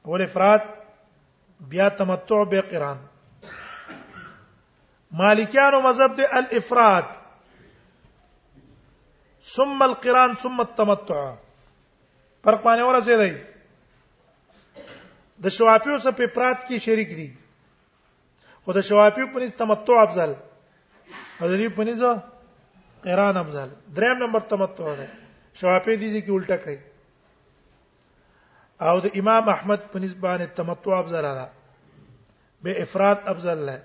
اول 0.06 0.22
افراد 0.22 0.62
بیا 1.72 1.90
تمتع 2.02 2.44
به 2.52 2.62
قران 2.74 2.98
مالکیانو 5.22 5.80
مذهب 5.82 6.16
دی 6.18 6.26
الافراد 6.42 7.04
ثم 9.56 9.82
القران 9.82 10.36
ثم 10.44 10.60
التمتع 10.62 11.24
فرق 12.44 12.62
باندې 12.64 12.84
ورسېدای 12.84 13.34
د 15.44 15.48
شوافیو 15.50 16.00
سره 16.06 16.12
په 16.22 16.30
افراد 16.30 16.58
کې 16.68 16.78
شریک 16.88 17.10
دي 17.18 17.28
خو 18.66 18.74
د 18.80 18.90
شوافیو 18.92 19.28
په 19.34 19.40
نسبت 19.46 19.58
تمتع 19.66 20.00
افضل 20.06 20.34
دی 20.38 20.50
حضرې 21.42 21.68
پنځه 21.76 22.24
قران 23.04 23.38
افضل 23.38 23.70
دریم 24.00 24.18
نمبر 24.24 24.42
تمتع 24.52 24.92
ده 25.00 25.08
شوافی 25.62 25.96
دي 26.02 26.10
چې 26.14 26.32
الټه 26.36 26.58
کوي 26.64 26.80
او 28.90 29.00
د 29.06 29.16
امام 29.22 29.50
احمد 29.54 29.82
په 29.94 30.00
نسبانه 30.04 30.46
تمتع 30.60 30.92
افضل 31.00 31.26
ده 31.40 31.48
به 32.68 32.72
افراد 32.88 33.18
افضل 33.34 33.66
ده 33.66 33.84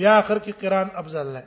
بیا 0.00 0.16
اخر 0.18 0.38
کې 0.38 0.52
قران 0.64 0.88
افضل 1.04 1.28
ده 1.36 1.42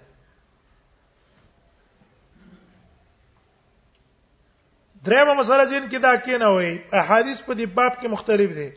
درېمه 5.10 5.34
مسله 5.42 5.64
چې 5.72 5.98
دا 6.08 6.14
کې 6.24 6.36
نه 6.44 6.50
وي 6.60 6.72
احادیث 7.02 7.44
په 7.44 7.54
دې 7.54 7.66
باب 7.66 7.94
کې 8.02 8.08
مختلف 8.16 8.52
دي 8.62 8.70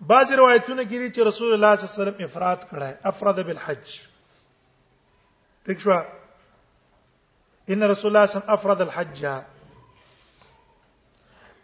بعض 0.00 0.32
روایتونه 0.32 0.84
کې 0.84 0.98
دي 0.98 1.10
چې 1.10 1.20
رسول 1.28 1.52
الله 1.52 1.76
صلی 1.76 1.84
الله 1.86 1.88
علیه 1.88 2.02
وسلم 2.04 2.24
افراد 2.24 2.56
کړه 2.70 2.90
افراد 3.12 3.36
بالحج 3.50 3.90
دښ 5.68 5.78
شو 5.84 5.94
ان 7.74 7.80
رسول 7.90 8.08
الله 8.08 8.08
صلی 8.08 8.08
الله 8.08 8.18
علیه 8.18 8.26
وسلم 8.36 8.48
افراد 8.58 8.78
الحج 8.86 9.20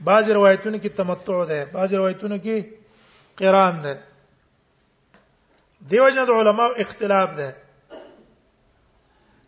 بعض 0.08 0.24
روایتونه 0.30 0.76
کې 0.80 0.86
تمتع 1.00 1.38
ده 1.50 1.60
بعض 1.72 1.90
روایتونه 1.94 2.36
کې 2.38 2.56
قران 3.36 3.74
ده 3.82 3.94
دیو 5.90 6.08
جن 6.10 6.18
علماء 6.36 6.68
اختلاف 6.84 7.28
ده 7.36 7.48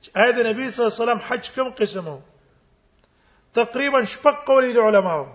چې 0.02 0.08
اې 0.08 0.32
د 0.32 0.46
نبی 0.46 0.70
صلی 0.70 0.84
الله 0.84 0.94
علیه 0.94 1.04
وسلم 1.04 1.20
حج 1.28 1.44
کوم 1.54 1.68
قسمو 1.80 2.18
تقریبا 3.60 4.00
شپږ 4.04 4.36
قولې 4.44 4.72
د 4.74 4.78
علماو 4.88 5.22
نبی 5.26 5.34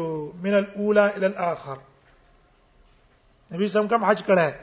من 0.46 0.54
الاولى 0.58 1.06
الى 1.16 1.26
الاخر 1.28 1.78
نبی 3.54 3.68
سم 3.68 3.88
کوم 3.94 4.04
حج 4.10 4.20
کړه 4.24 4.54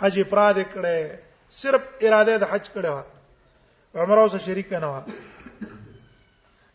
حج 0.00 0.18
افراد 0.22 0.56
کړه 0.62 1.18
صرف 1.48 1.82
اراده 2.06 2.38
د 2.44 2.50
حج 2.54 2.70
کړه 2.76 4.02
عمره 4.02 4.20
اوسه 4.22 4.38
شریک 4.46 4.72
نه 4.72 4.86
و 4.86 5.00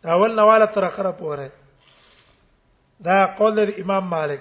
دا 0.03 0.11
اول 0.15 0.35
نواله 0.35 0.65
تر 0.77 0.83
اخره 0.91 1.11
پوره 1.17 1.49
دا 3.09 3.17
قول 3.41 3.57
د 3.65 3.79
امام 3.83 4.07
مالک 4.13 4.39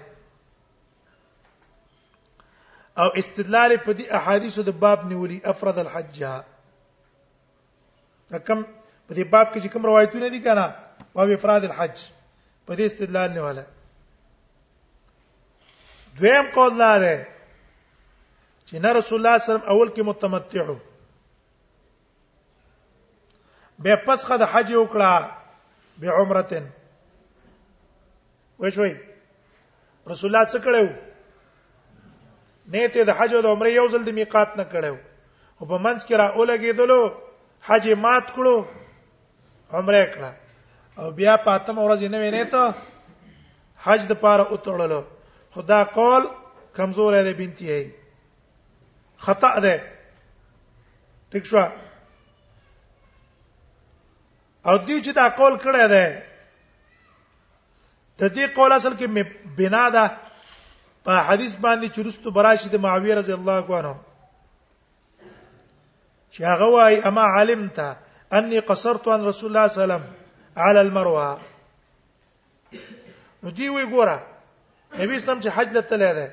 او 3.04 3.08
استدلال 3.22 3.76
په 3.76 3.92
دې 3.92 4.10
احادیثو 4.20 4.62
د 4.70 4.78
باب 4.86 5.06
نیولي 5.14 5.40
افراد 5.54 5.78
الحجه 5.84 6.32
کم 8.36 8.62
په 9.08 9.14
دې 9.14 9.24
باب 9.28 9.46
کې 9.52 9.60
چې 9.60 9.68
کوم 9.72 9.86
روایتونه 9.86 10.28
دي 10.30 10.40
کنه 10.42 10.76
او 11.16 11.22
افراد 11.32 11.64
الحج 11.64 11.96
په 12.66 12.74
دې 12.76 12.80
استدلال 12.86 13.30
نه 13.34 13.40
والا 13.40 13.62
دویم 16.20 16.44
قول 16.54 16.78
دا 16.78 16.98
ده 16.98 17.26
چې 18.66 18.76
نه 18.84 18.92
رسول 18.98 19.18
الله 19.18 19.18
صلی 19.18 19.18
الله 19.18 19.32
علیه 19.32 19.44
وسلم 19.44 19.68
اول 19.72 19.88
کې 19.92 20.00
متمتعو 20.10 20.76
به 23.78 23.96
پسخه 23.96 24.36
د 24.36 24.42
حج 24.52 24.72
وکړه 24.72 25.28
به 25.98 26.10
عمرتن 26.20 26.66
وای 28.58 28.70
شوي 28.72 28.96
رسول 30.08 30.36
الله 30.36 30.46
څه 30.50 30.58
کړو 30.66 30.88
نه 32.76 32.82
ته 32.88 33.00
د 33.04 33.10
حج 33.20 33.30
او 33.34 33.40
د 33.42 33.46
عمره 33.56 33.68
یو 33.72 33.88
ځل 33.88 34.02
د 34.06 34.10
میقات 34.20 34.50
نه 34.56 34.64
کړو 34.64 34.96
او 35.60 35.66
په 35.68 35.76
منځ 35.78 36.06
کې 36.06 36.14
را 36.16 36.26
اولګېدلو 36.36 37.02
حج 37.66 37.88
مات 38.04 38.26
کړو 38.34 38.56
عمره 39.72 40.04
کړه 40.14 40.30
او 41.00 41.10
بیا 41.18 41.34
پاتم 41.46 41.76
ورځ 41.84 42.00
نه 42.12 42.18
وینې 42.22 42.44
ته 42.52 42.62
حج 43.84 44.00
د 44.08 44.12
پاره 44.22 44.44
اتړلو 44.54 45.00
خدا 45.54 45.80
قول 45.98 46.22
کمزور 46.78 47.12
دی 47.26 47.32
بنتی 47.40 47.66
ای 47.72 47.84
خطا 49.24 49.50
ده 49.64 49.74
ٹھیک 51.30 51.44
شو 51.50 51.58
او 54.68 54.74
دې 54.86 54.96
چې 55.04 55.12
دا 55.20 55.26
قول 55.38 55.54
کړی 55.64 55.84
دی 55.94 56.06
د 58.18 58.22
دې 58.34 58.44
قول 58.56 58.72
اصل 58.72 58.92
کې 58.98 59.06
بنا 59.58 59.84
ده 59.96 60.04
په 61.04 61.12
حدیث 61.28 61.54
باندې 61.64 61.88
چرستو 61.94 62.30
براشد 62.36 62.74
معاویه 62.74 63.14
رضی 63.20 63.32
الله 63.32 63.74
عنه 63.80 63.92
چې 66.34 66.40
هغه 66.52 66.66
وای 66.74 66.94
اما 67.08 67.24
علمت 67.36 67.78
اني 68.36 68.58
قصرت 68.68 69.04
عن 69.12 69.20
رسول 69.30 69.48
الله 69.50 69.66
صلی 69.68 69.82
الله 69.84 69.84
علیه 69.84 69.84
وسلم 69.84 70.04
على 70.66 70.78
المروه 70.80 71.40
نو 73.42 73.50
دی 73.50 73.68
وی 73.68 73.84
ګوره 73.92 74.16
نبی 75.00 75.18
سم 75.18 75.38
چې 75.42 75.48
حج 75.56 75.68
لته 75.76 75.96
لیدا 76.02 76.26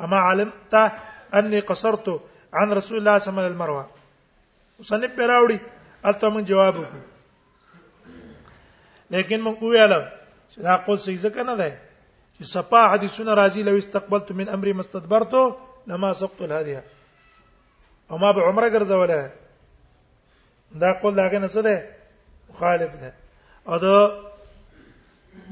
اما 0.06 0.20
علم 0.30 0.50
ته 0.70 0.84
انی 1.34 1.60
قصرت 1.60 2.10
عن 2.54 2.72
رسول 2.74 2.98
الله 2.98 3.18
صلی 3.20 3.30
الله 3.34 3.42
علیه 3.46 3.52
المروه 3.52 3.86
مصنف 4.80 5.16
پیراوړي 5.18 5.60
اته 6.06 6.28
مون 6.30 6.44
جواب 6.44 6.76
وکړو 6.76 7.00
لیکن 9.10 9.40
مون 9.42 9.56
ویل 9.62 9.94
چې 10.50 10.58
دا 10.62 10.76
قول 10.76 10.98
صحیح 11.00 11.20
ځکه 11.22 11.44
نه 11.46 11.56
ده 11.56 11.78
چې 12.38 12.44
صفا 12.44 12.94
حدیثونه 12.94 13.34
راځي 13.36 13.64
لو 13.66 13.78
استقبلت 13.78 14.32
من 14.32 14.50
امری 14.50 14.74
مستدبرت 14.74 15.34
لما 15.88 16.14
سقط 16.14 16.42
الهديه 16.42 16.84
او 18.12 18.18
ما 18.18 18.32
به 18.32 18.42
عمره 18.42 18.70
ګرځوله 18.70 19.30
دا 20.72 20.94
قول 21.02 21.16
داګه 21.16 21.36
نه 21.38 21.48
څه 21.48 21.60
ده 21.60 21.90
مخالف 22.50 22.92
ده 23.02 23.14
او 23.68 23.78
دا 23.78 24.20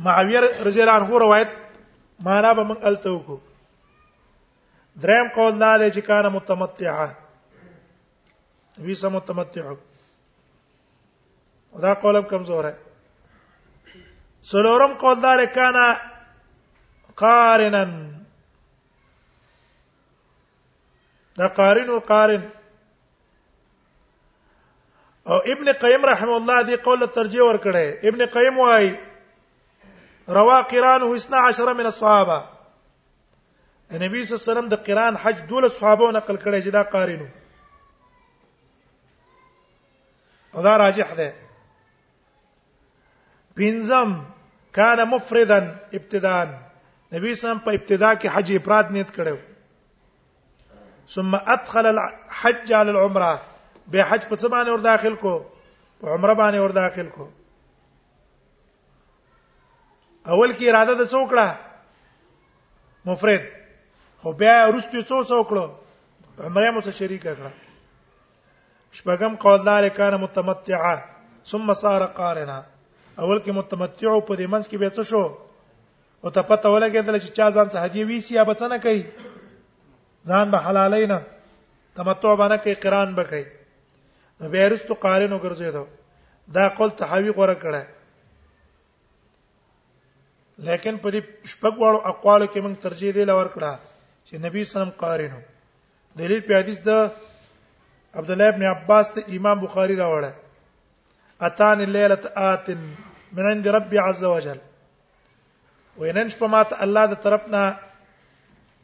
معاویه 0.03 0.39
رضی 0.63 0.81
الله 0.81 0.93
عنه 0.99 1.19
روایت 1.19 1.49
معنا 2.19 2.53
به 2.53 2.63
من 2.63 2.77
الته 2.83 3.09
وکړو 3.19 3.52
دریم 5.01 5.27
قول 5.35 5.59
دا 5.59 5.75
دی 5.77 5.89
چې 5.91 6.01
کان 6.05 6.25
متمتعه 6.33 7.13
وی 8.85 8.95
سم 8.95 9.13
متمتع 9.13 9.73
دا 11.81 11.93
قول 12.01 12.21
کمزور 12.29 12.63
ہے 12.65 12.73
سلورم 14.51 14.93
قول 15.01 15.21
دا 15.21 15.35
لري 15.35 15.47
کان 15.53 15.75
قارنا 17.23 17.83
دا 21.37 21.47
قارن 21.47 21.89
او 21.89 21.99
قارن 22.11 22.45
او 25.29 25.35
ابن 25.53 25.71
قیم 25.81 26.05
رحم 26.05 26.29
الله 26.37 26.61
دی 26.69 26.75
قول 26.87 27.07
ترجیح 27.19 27.41
ور 27.43 27.55
کړی 27.57 28.05
ابن 28.07 28.25
قیم 28.37 28.59
وای 28.59 28.95
روا 30.37 30.61
قرانه 30.73 31.13
12 31.13 31.77
من 31.77 31.85
الصحابه 31.85 32.41
نبی 33.99 34.25
صلی 34.25 34.35
الله 34.35 34.43
علیه 34.43 34.51
وسلم 34.59 34.69
د 34.69 34.75
قران 34.85 35.15
حج 35.23 35.47
دوله 35.49 35.69
صحابه 35.79 36.11
نقل 36.11 36.35
کړي 36.35 36.63
چې 36.65 36.69
دا 36.69 36.83
قارینو 36.83 37.25
او 40.53 40.61
دا 40.63 40.77
راجح 40.77 41.13
ده 41.15 41.33
پنځم 43.55 44.15
کان 44.71 45.03
مفردن 45.09 45.71
ابتداء 45.93 46.45
نبی 47.13 47.35
سم 47.35 47.57
په 47.59 47.71
ابتدا 47.71 48.13
کې 48.15 48.25
حج 48.33 48.51
افراد 48.55 48.83
نیت 48.91 49.11
کړو 49.17 49.37
ثم 51.13 51.35
ادخل 51.35 51.85
الحج 51.85 52.73
على 52.73 52.89
العمره 52.89 53.41
به 53.87 54.03
حج 54.03 54.27
په 54.27 54.35
څه 54.35 54.45
باندې 54.45 54.69
ور 54.69 54.79
داخل 54.79 55.15
کو 55.15 55.33
عمره 56.03 56.33
باندې 56.33 56.57
ور 56.59 56.71
داخل 56.71 57.09
کو 57.09 57.29
اول 60.27 60.53
کې 60.55 60.63
اراده 60.69 60.93
د 60.93 61.11
څوکړه 61.11 61.51
مفرد 63.05 63.62
خو 64.23 64.31
بیا 64.39 64.55
ورستو 64.67 64.99
څو 65.09 65.17
څو 65.29 65.37
کړو 65.49 65.65
مریم 66.55 66.75
سره 66.83 66.97
شریک 66.99 67.21
کړه 67.23 67.51
شپږم 68.99 69.33
قول 69.43 69.59
دار 69.67 69.83
کانه 69.97 70.17
متمتعا 70.21 70.95
ثم 71.53 71.67
صار 71.79 72.03
قارنا 72.19 72.57
اول 73.21 73.39
کې 73.43 73.51
متمتع 73.59 74.13
په 74.27 74.33
دې 74.39 74.47
منځ 74.55 74.65
کې 74.71 74.77
به 74.83 74.89
څه 74.95 75.03
شو 75.11 75.23
او 76.23 76.29
ته 76.37 76.41
پته 76.53 76.67
ولګېدل 76.73 77.19
چې 77.23 77.29
چا 77.41 77.49
ځان 77.55 77.67
څه 77.73 77.77
هدیه 77.85 78.05
ویسی 78.13 78.33
یا 78.39 78.43
بچنه 78.53 78.77
کوي 78.87 79.03
ځان 80.31 80.51
به 80.57 80.65
حلالینا 80.69 81.19
تمتع 81.99 82.33
باندې 82.41 82.63
کوي 82.63 82.75
قران 82.87 83.15
به 83.21 83.29
کوي 83.35 83.45
نو 84.39 84.49
به 84.57 84.65
ارستو 84.71 84.93
قارن 85.05 85.31
وګرځیدو 85.39 85.85
دا 86.55 86.63
قول 86.81 86.89
تحوی 86.99 87.31
غوړه 87.31 87.55
کړه 87.63 87.81
لیکن 90.67 90.93
په 91.05 91.09
دې 91.11 91.21
شپږ 91.53 91.73
وړو 91.77 91.99
اقوالو 92.11 92.47
کې 92.51 92.59
موږ 92.67 92.75
ترجیح 92.85 93.11
دی 93.17 93.23
لور 93.31 93.47
کړه 93.55 93.71
چې 94.27 94.35
نبی 94.45 94.63
صلی 94.65 94.79
الله 94.81 94.81
علیه 94.81 94.81
وسلم 94.81 94.99
قارینو 95.05 95.41
دلیل 96.19 96.41
په 96.47 96.53
حدیث 96.59 96.79
د 96.87 96.89
عبد 98.21 98.29
الله 98.31 98.47
ابن 98.53 98.63
عباس 98.75 99.05
ته 99.15 99.19
امام 99.37 99.57
بخاری 99.63 99.95
راوړل 100.03 100.33
اتان 101.47 101.79
الليله 101.87 102.17
آتن 102.51 102.81
من 103.37 103.45
عند 103.51 103.67
ربي 103.77 103.97
عز 104.07 104.23
وجل 104.23 104.59
وینن 105.99 106.27
شپه 106.35 106.47
مات 106.55 106.69
الله 106.87 107.05
د 107.13 107.21
طرفنا 107.27 107.63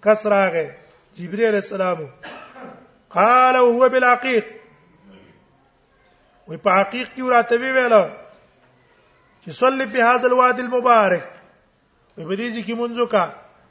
کس 0.08 0.22
راغې 0.26 0.68
جبريل 1.20 1.46
عليه 1.52 1.64
السلام 1.68 2.00
قال 3.18 3.56
وهو 3.66 3.90
بالعقيق 3.90 4.46
وي 6.48 6.58
په 6.58 6.70
عقيق 6.70 7.08
کې 7.16 7.22
ورته 7.22 7.56
ویل 7.56 7.96
چې 9.44 9.50
صلي 9.62 9.86
په 9.92 10.04
هاذا 10.10 10.28
الوادي 10.28 10.62
المبارك 10.68 11.28
وي 12.18 12.24
په 12.26 12.36
دې 12.36 12.66
کې 12.66 12.74
منځو 12.82 13.06
کا 13.14 13.26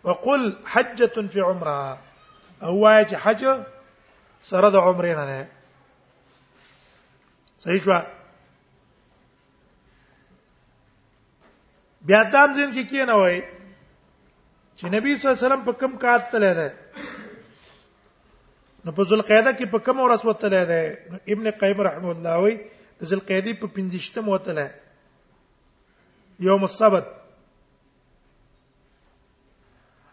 وقل 0.09 0.57
حجة 0.67 1.17
في 1.33 1.41
عمرها 1.41 1.99
هواية 2.63 3.17
حج 3.25 3.43
سره 4.51 4.69
د 4.75 4.77
عمرې 4.87 5.13
نه 5.19 5.39
صحیح 7.65 7.81
شو 7.85 7.93
بیا 12.09 12.21
تام 12.33 12.49
ځین 12.57 12.69
کې 12.77 12.85
کی 12.91 13.01
نه 13.11 13.17
وای 13.23 13.37
چې 14.79 14.85
نبی 14.97 15.11
صلی 15.17 15.27
الله 15.29 15.37
علیه 15.37 15.47
وسلم 15.47 15.63
په 15.69 15.73
کوم 15.81 15.93
کال 16.05 16.21
تللی 16.33 16.53
دی 16.61 16.69
نو 18.85 18.91
په 18.99 19.03
ذل 19.11 19.23
قیدا 19.31 19.53
کې 19.59 19.67
په 19.75 19.79
کوم 19.87 19.97
ورځ 20.01 20.23
وتلی 20.31 20.63
دی 20.71 20.85
ابن 21.37 21.47
قیم 21.63 21.79
رحم 21.89 22.05
الله 22.13 22.35
وای 22.43 22.55
ذل 23.13 23.21
قیدی 23.31 23.53
په 23.61 23.67
15 23.77 24.21
مو 24.27 24.35
وتلی 24.35 24.67
یوم 26.49 26.63
السبت 26.71 27.15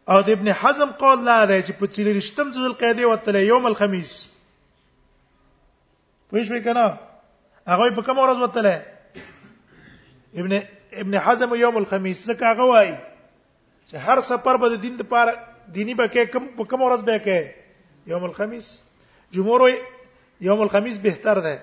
او 0.09 0.19
د 0.21 0.29
ابن 0.37 0.47
حزم 0.61 0.89
قول 1.03 1.19
لا 1.29 1.37
دی 1.51 1.59
چې 1.67 1.71
په 1.79 1.85
چیرې 1.93 2.11
رښتم 2.19 2.47
ذل 2.55 2.73
قیدې 2.81 3.03
وتل 3.11 3.35
یوم 3.51 3.63
الخميس 3.71 4.11
پوه 6.29 6.41
شئ 6.49 6.59
کنه 6.67 6.85
هغه 7.73 7.83
په 7.99 8.03
کوم 8.09 8.17
ورځ 8.23 8.37
وتل 8.45 8.65
ابن 10.43 10.51
ابن 11.03 11.13
حزم 11.27 11.49
یوم 11.65 11.75
الخميس 11.81 12.17
ځکه 12.29 12.43
هغه 12.51 12.63
وایي 12.73 12.95
چې 13.89 13.95
هر 14.07 14.17
سفر 14.29 14.55
به 14.65 14.69
د 14.75 14.77
دین 14.83 14.95
لپاره 15.03 15.31
دینی 15.79 15.93
به 16.03 16.07
کې 16.13 16.21
کوم 16.35 16.43
په 16.59 16.63
کوم 16.69 16.81
ورځ 16.87 17.01
به 17.09 17.17
کې 17.25 17.39
یوم 18.13 18.23
الخميس 18.29 18.67
جمهور 19.39 19.61
یوم 20.49 20.59
الخميس 20.67 20.95
بهتر 21.07 21.35
ده 21.47 21.55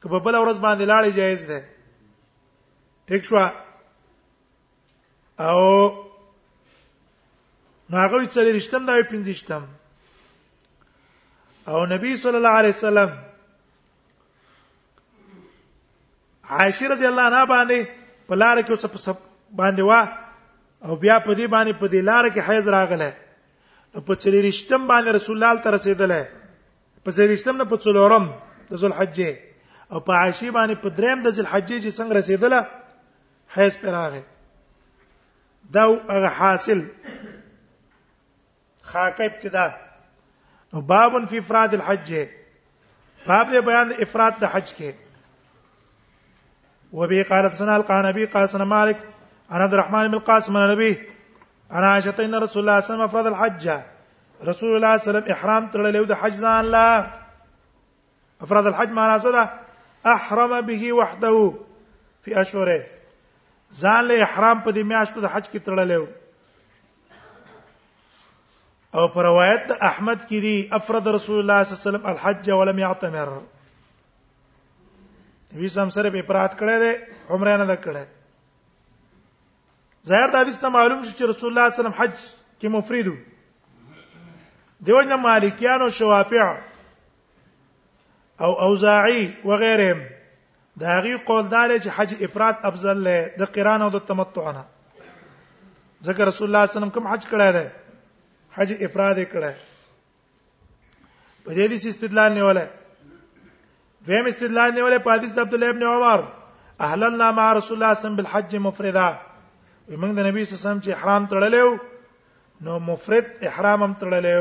که 0.00 0.06
په 0.14 0.18
بل 0.18 0.34
ورځ 0.42 0.58
باندې 0.68 0.84
لاړې 0.94 1.10
جایز 1.18 1.42
ده 1.50 1.60
ٹھیک 3.10 3.22
شو 3.28 3.36
او 3.42 3.48
نو 7.90 7.94
هغه 8.02 8.16
یې 8.22 8.28
څلې 8.34 8.50
رښتم 8.58 8.82
دا 8.86 8.94
یې 8.98 9.02
پنځشتم 9.12 9.62
او 11.70 11.78
نبی 11.94 12.12
صلی 12.22 12.36
الله 12.40 12.54
علیه 12.60 12.74
وسلم 12.76 13.10
عائشه 16.54 16.86
رضی 16.94 17.06
الله 17.10 17.24
عنها 17.30 17.44
باندې 17.54 17.78
په 18.28 18.34
لار 18.42 18.56
کې 18.66 18.70
اوس 18.72 19.08
باندې 19.60 19.82
وا 19.88 20.00
او 20.86 20.92
بیا 21.02 21.16
په 21.26 21.32
دې 21.38 21.46
باندې 21.54 21.72
په 21.80 21.86
دې 21.92 22.00
لار 22.08 22.24
کې 22.34 22.40
حیز 22.48 22.68
راغله 22.76 23.10
په 23.92 24.14
څلې 24.22 24.40
رښتم 24.48 24.82
باندې 24.90 25.08
رسول 25.16 25.34
الله 25.44 25.62
تر 25.66 25.74
رسیدله 25.76 26.20
په 27.04 27.10
څلې 27.16 27.30
رښتم 27.34 27.56
نه 27.62 27.66
په 27.72 27.76
څلورم 27.84 28.24
د 28.70 28.72
ذل 28.82 28.92
حجې 28.98 29.30
او 29.92 29.98
په 30.06 30.12
عائشه 30.20 30.50
باندې 30.58 30.74
په 30.84 30.88
دریم 30.98 31.18
د 31.22 31.28
ذل 31.36 31.46
حجې 31.52 31.76
چې 31.84 31.90
څنګه 31.98 32.14
رسیدله 32.18 32.60
حیز 33.56 33.74
پر 33.80 33.88
راغله 33.98 34.22
دا 35.74 35.84
هغه 35.86 36.28
حاصل 36.40 36.80
خاکه 38.92 39.24
ابتدا 39.24 39.66
نو 40.72 40.80
باب 40.92 41.12
فی 41.28 41.38
افراد 41.38 41.74
الحج 41.78 42.12
باب 43.26 43.46
دې 43.52 43.64
بیان 43.70 43.92
افراد 44.06 44.34
د 44.42 44.52
حج 44.56 44.68
کې 44.76 44.90
وبه 47.00 47.24
قال 47.32 47.48
ثنا 47.58 47.74
القانبي 47.80 48.26
قال 48.36 48.48
ثنا 48.52 48.64
مالك 48.64 48.96
انا 49.52 49.64
عبد 49.64 49.74
الرحمن 49.74 50.08
بن 50.08 50.14
القاسم 50.20 50.56
انا 50.56 50.72
نبي 50.74 50.92
انا 51.72 51.90
عائشه 51.92 52.24
ان 52.24 52.34
رسول 52.34 52.34
الله 52.34 52.46
صلى 52.50 52.68
الله 52.68 52.72
عليه 52.72 52.84
وسلم 52.84 53.04
افراد 53.08 53.26
الحج 53.32 54.48
رسول 54.50 54.72
الله 54.76 54.96
صلى 54.96 54.96
الله 54.96 54.96
عليه 54.96 55.20
وسلم 55.20 55.32
احرام 55.34 55.66
تر 55.74 55.82
له 55.88 56.04
د 56.14 56.18
حج 56.22 56.36
ځان 56.46 56.72
لا 56.76 56.88
افراد 58.46 58.66
الحج 58.72 58.90
معنا 58.98 59.18
څه 59.26 60.16
احرم 60.16 60.58
به 60.70 60.92
وحده 60.92 61.54
في 62.24 62.40
اشهره 62.40 62.82
ځان 63.82 64.02
له 64.02 64.22
احرام 64.22 64.60
په 64.62 64.72
دې 64.72 64.78
میاشتو 64.78 65.20
د 65.26 65.32
حج 65.36 65.48
کې 65.50 65.70
تر 65.70 65.84
له 65.84 66.06
او 68.94 69.06
پر 69.14 69.24
روایت 69.26 69.70
احمد 69.80 70.22
کې 70.28 70.38
دی 70.46 70.68
افرد 70.78 71.06
رسول 71.14 71.38
الله 71.42 71.60
صلی 71.64 71.74
الله 71.74 71.78
علیه 71.82 71.84
وسلم 71.88 72.06
الحج 72.10 72.50
ولم 72.50 72.78
يعتمر 72.82 73.28
وی 75.60 75.68
سم 75.76 75.90
سره 75.94 76.10
په 76.16 76.22
پرات 76.32 76.56
کړه 76.58 76.76
ده 76.82 76.90
عمره 77.36 77.54
نه 77.62 77.76
کړه 77.86 78.04
ظاهر 80.12 80.28
د 80.36 80.38
حدیث 80.40 80.58
ته 80.66 80.72
معلوم 80.76 81.00
شو 81.06 81.12
چې 81.16 81.24
رسول 81.32 81.48
الله 81.52 81.64
صلی 81.64 81.64
الله 81.64 81.66
علیه 81.70 81.78
وسلم 81.78 81.98
حج 82.02 82.16
کې 82.20 82.66
مفردو 82.76 83.16
دیوژن 84.86 85.12
مالکیانو 85.26 85.86
شوافع 86.02 86.46
او 88.46 88.52
اوزاعی 88.70 89.24
وغيرهم 89.50 90.00
دا 90.80 90.92
غي 91.04 91.14
قول 91.28 91.44
دار 91.58 91.70
چې 91.76 91.88
حج 91.98 92.10
افراد 92.30 92.54
افضل 92.72 92.96
له 93.10 93.18
د 93.42 93.44
قران 93.58 93.80
او 93.82 93.90
د 94.00 94.02
تمتع 94.14 94.46
نه 94.56 94.64
ذکر 96.08 96.24
رسول 96.28 96.28
الله 96.28 96.34
صلی 96.34 96.46
الله 96.46 96.62
علیه 96.62 96.74
وسلم 96.78 96.90
کوم 96.98 97.06
حج 97.14 97.24
کړه 97.30 97.50
ده 97.58 97.66
حج 98.56 98.70
افراد 98.84 99.16
کړه 99.32 99.52
په 101.44 101.50
دې 101.54 101.68
دي 101.72 101.76
استدلال 101.90 102.30
نیولای 102.38 102.68
دویم 104.08 104.26
استدلال 104.30 104.70
نیولای 104.78 104.98
په 105.04 105.10
حدیث 105.18 105.32
د 105.36 105.38
عبد 105.44 105.54
الله 105.58 105.68
ابن 105.76 105.82
عمر 105.92 106.20
اهلنا 106.86 107.28
مع 107.38 107.46
رسول 107.58 107.74
الله 107.82 107.92
صم 108.04 108.14
بالحج 108.20 108.52
مفردا 108.66 109.08
موږ 109.88 110.12
د 110.18 110.20
نبی 110.28 110.40
صلی 110.40 110.40
الله 110.40 110.40
علیه 110.40 110.58
وسلم 110.62 110.80
چې 110.80 110.90
احرام 110.96 111.22
تړلې 111.30 111.62
نو 112.66 112.72
مفرد 112.88 113.28
احرام 113.50 113.78
هم 113.82 113.92
تړلې 114.02 114.36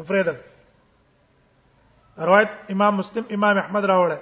مفرد 0.00 0.28
روایت 2.30 2.50
امام 2.74 2.92
مسلم 3.02 3.24
امام 3.36 3.54
احمد 3.62 3.84
راوړل 3.92 4.20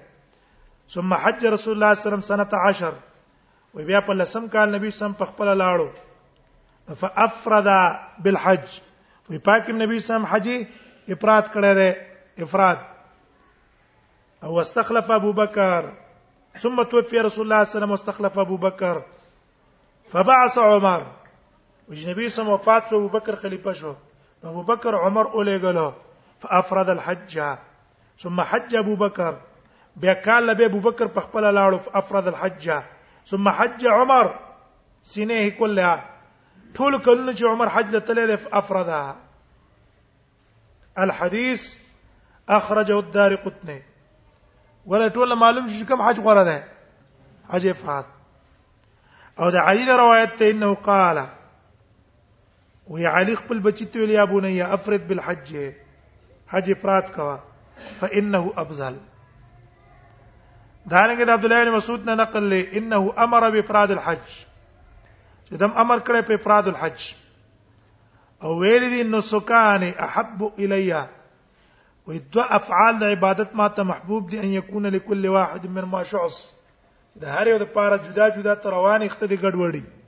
ثم 0.95 1.13
حج 1.25 1.45
رسول 1.56 1.73
الله 1.73 1.93
صلی 2.01 2.06
الله 2.06 2.06
علیه 2.06 2.08
وسلم 2.08 2.25
سنه 2.29 2.93
10 2.93 2.93
و 3.75 3.84
بیا 3.89 3.99
په 4.08 4.13
لسم 4.19 4.47
کال 4.53 4.73
نبی 4.75 4.91
سم 4.99 5.13
په 5.21 5.25
خپل 5.32 5.51
لاړو 5.58 5.89
فافرد 7.01 7.67
بالحج 8.27 8.63
وی 9.34 9.38
پاکم 9.49 9.82
نبی 9.82 9.99
سم 10.08 10.25
حج 10.36 10.47
افراد 11.10 11.45
کړه 11.53 11.75
ده 11.82 11.97
افراد 12.47 12.77
او 14.43 14.53
واستخلف 14.56 15.12
ابو 15.17 15.34
بکر 15.41 15.86
ثم 16.63 16.82
توفي 16.93 17.19
رسول 17.27 17.27
الله 17.27 17.29
صلى 17.34 17.43
الله 17.43 17.67
عليه 17.67 17.75
وسلم 17.75 17.91
واستخلف 17.97 18.38
ابو 18.45 18.58
بكر 18.58 19.01
فبعث 20.15 20.58
عمر 20.69 21.03
وجنبي 21.89 22.29
سم 22.39 22.49
وفات 22.56 22.93
ابو 22.93 23.08
بكر 23.08 23.36
خليفه 23.45 23.71
شو 23.84 23.93
ابو 24.49 24.62
بکر 24.63 24.93
عمر 24.97 25.27
غلو 25.63 25.91
فافرد 26.41 26.89
الحج 26.89 27.39
ثم 28.23 28.39
حج 28.49 28.75
ابو 28.75 28.95
بکر 28.95 29.34
بیا 30.03 30.13
کال 30.13 30.53
به 30.56 30.65
ابو 30.65 30.79
بکر 30.89 31.08
په 31.08 31.21
خپل 31.21 31.43
لاړو 31.53 31.77
فافرد 31.86 32.27
الحج 32.27 32.71
ثم 33.29 33.49
حج 33.49 33.86
عمر 33.91 34.29
سینه 35.03 35.49
كلها 35.49 36.10
ټول 36.75 37.06
کله 37.06 37.34
چې 37.34 37.43
عمر 37.51 37.67
حج 37.73 37.91
ته 37.93 37.99
تللی 38.10 38.38
افردا 38.62 39.01
الحديث 41.06 41.67
اخرجه 42.58 42.97
الدار 42.97 43.38
ولا 44.86 45.08
ټول 45.10 45.38
معلوم 45.41 45.67
شي 45.73 45.86
کوم 45.91 46.01
حج 46.08 46.19
غره 46.27 46.43
ده 46.43 46.63
حج 47.53 47.67
افراد 47.73 48.06
او 49.39 49.49
د 49.58 49.67
علي 49.71 49.91
روایت 49.97 50.36
ته 50.41 50.49
انه 50.56 50.73
قال 50.89 51.21
وی 52.89 53.05
علی 53.07 53.35
خپل 53.35 53.59
بچی 53.65 53.85
ته 53.85 53.99
ویل 53.99 54.09
یا 54.11 54.25
بنی 54.25 54.61
افرد 54.61 55.07
بالحج 55.07 55.55
حج 56.49 56.71
افراد 56.71 57.01
کوا 57.15 57.37
فانه 57.99 58.45
افضل 58.63 58.95
دارنګه 60.91 61.25
د 61.29 61.31
عبد 61.35 61.45
الله 61.45 61.63
بن 61.65 61.71
مسعود 61.75 62.01
نه 62.09 62.15
نقل 62.21 62.49
لې 62.49 62.77
انه 62.77 63.13
امر 63.27 63.49
بافراد 63.55 63.91
الحج 63.95 64.27
چې 64.29 65.63
دم 65.63 65.71
امر 65.85 65.99
کړی 65.99 66.21
په 66.31 66.41
افراد 66.41 66.67
الحج 66.73 67.03
او 68.43 68.57
ویل 68.65 68.89
دي 68.97 69.01
نو 69.13 69.21
سکان 69.31 69.83
احب 70.07 70.43
الیا 70.49 71.05
وې 72.07 72.17
دو 72.37 72.41
افعال 72.61 72.99
د 73.05 73.17
عبادت 73.17 73.55
ما 73.61 73.67
ته 73.77 73.83
محبوب 73.95 74.29
دي 74.29 74.39
ان 74.43 74.53
یکون 74.59 74.85
لكل 74.97 75.27
واحد 75.37 75.67
من 75.77 75.83
ما 75.97 76.03
شعص 76.13 76.41
د 77.23 77.35
هر 77.37 77.47
یو 77.55 77.57
د 77.63 77.75
پاره 77.77 77.97
جدا 78.09 78.29
جدا 78.39 78.53
تروان 78.67 79.01
اخته 79.09 79.25
دي 79.25 79.37
ګډوډي 79.37 80.02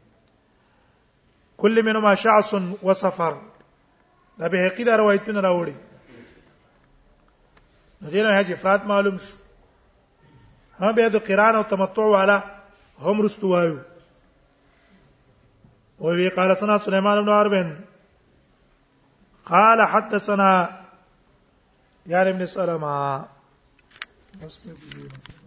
کل 1.57 1.81
ما 2.01 2.15
شعص 2.15 2.53
و 2.83 2.93
سفر 2.93 3.33
دا 4.39 4.47
به 4.47 4.57
حقی 4.57 4.83
دا 4.83 4.95
روایتونه 4.95 5.41
راوړي 5.41 5.73
دغه 8.01 8.23
نه 8.23 8.37
حج 8.39 8.51
افراد 8.51 8.85
معلوم 8.85 9.17
شو 9.17 9.35
ها 10.79 10.91
به 10.91 11.09
د 11.09 11.15
قران 11.17 11.55
او 11.55 11.63
تمتع 11.63 12.01
والا 12.01 12.43
هم 13.01 13.21
رستو 13.21 13.47
وایو 13.47 13.77
او 15.99 16.07
وی 16.11 16.29
قال 16.29 16.55
سنا 16.55 16.77
سليمان 16.77 17.21
بن 17.25 17.29
اربن 17.29 17.79
قال 19.45 19.81
حتى 19.81 20.19
سنا 20.19 20.67
يا 22.05 22.21
ابن 22.29 22.45
سلمہ 22.45 23.25
بس 24.41 24.65
میں 24.65 25.44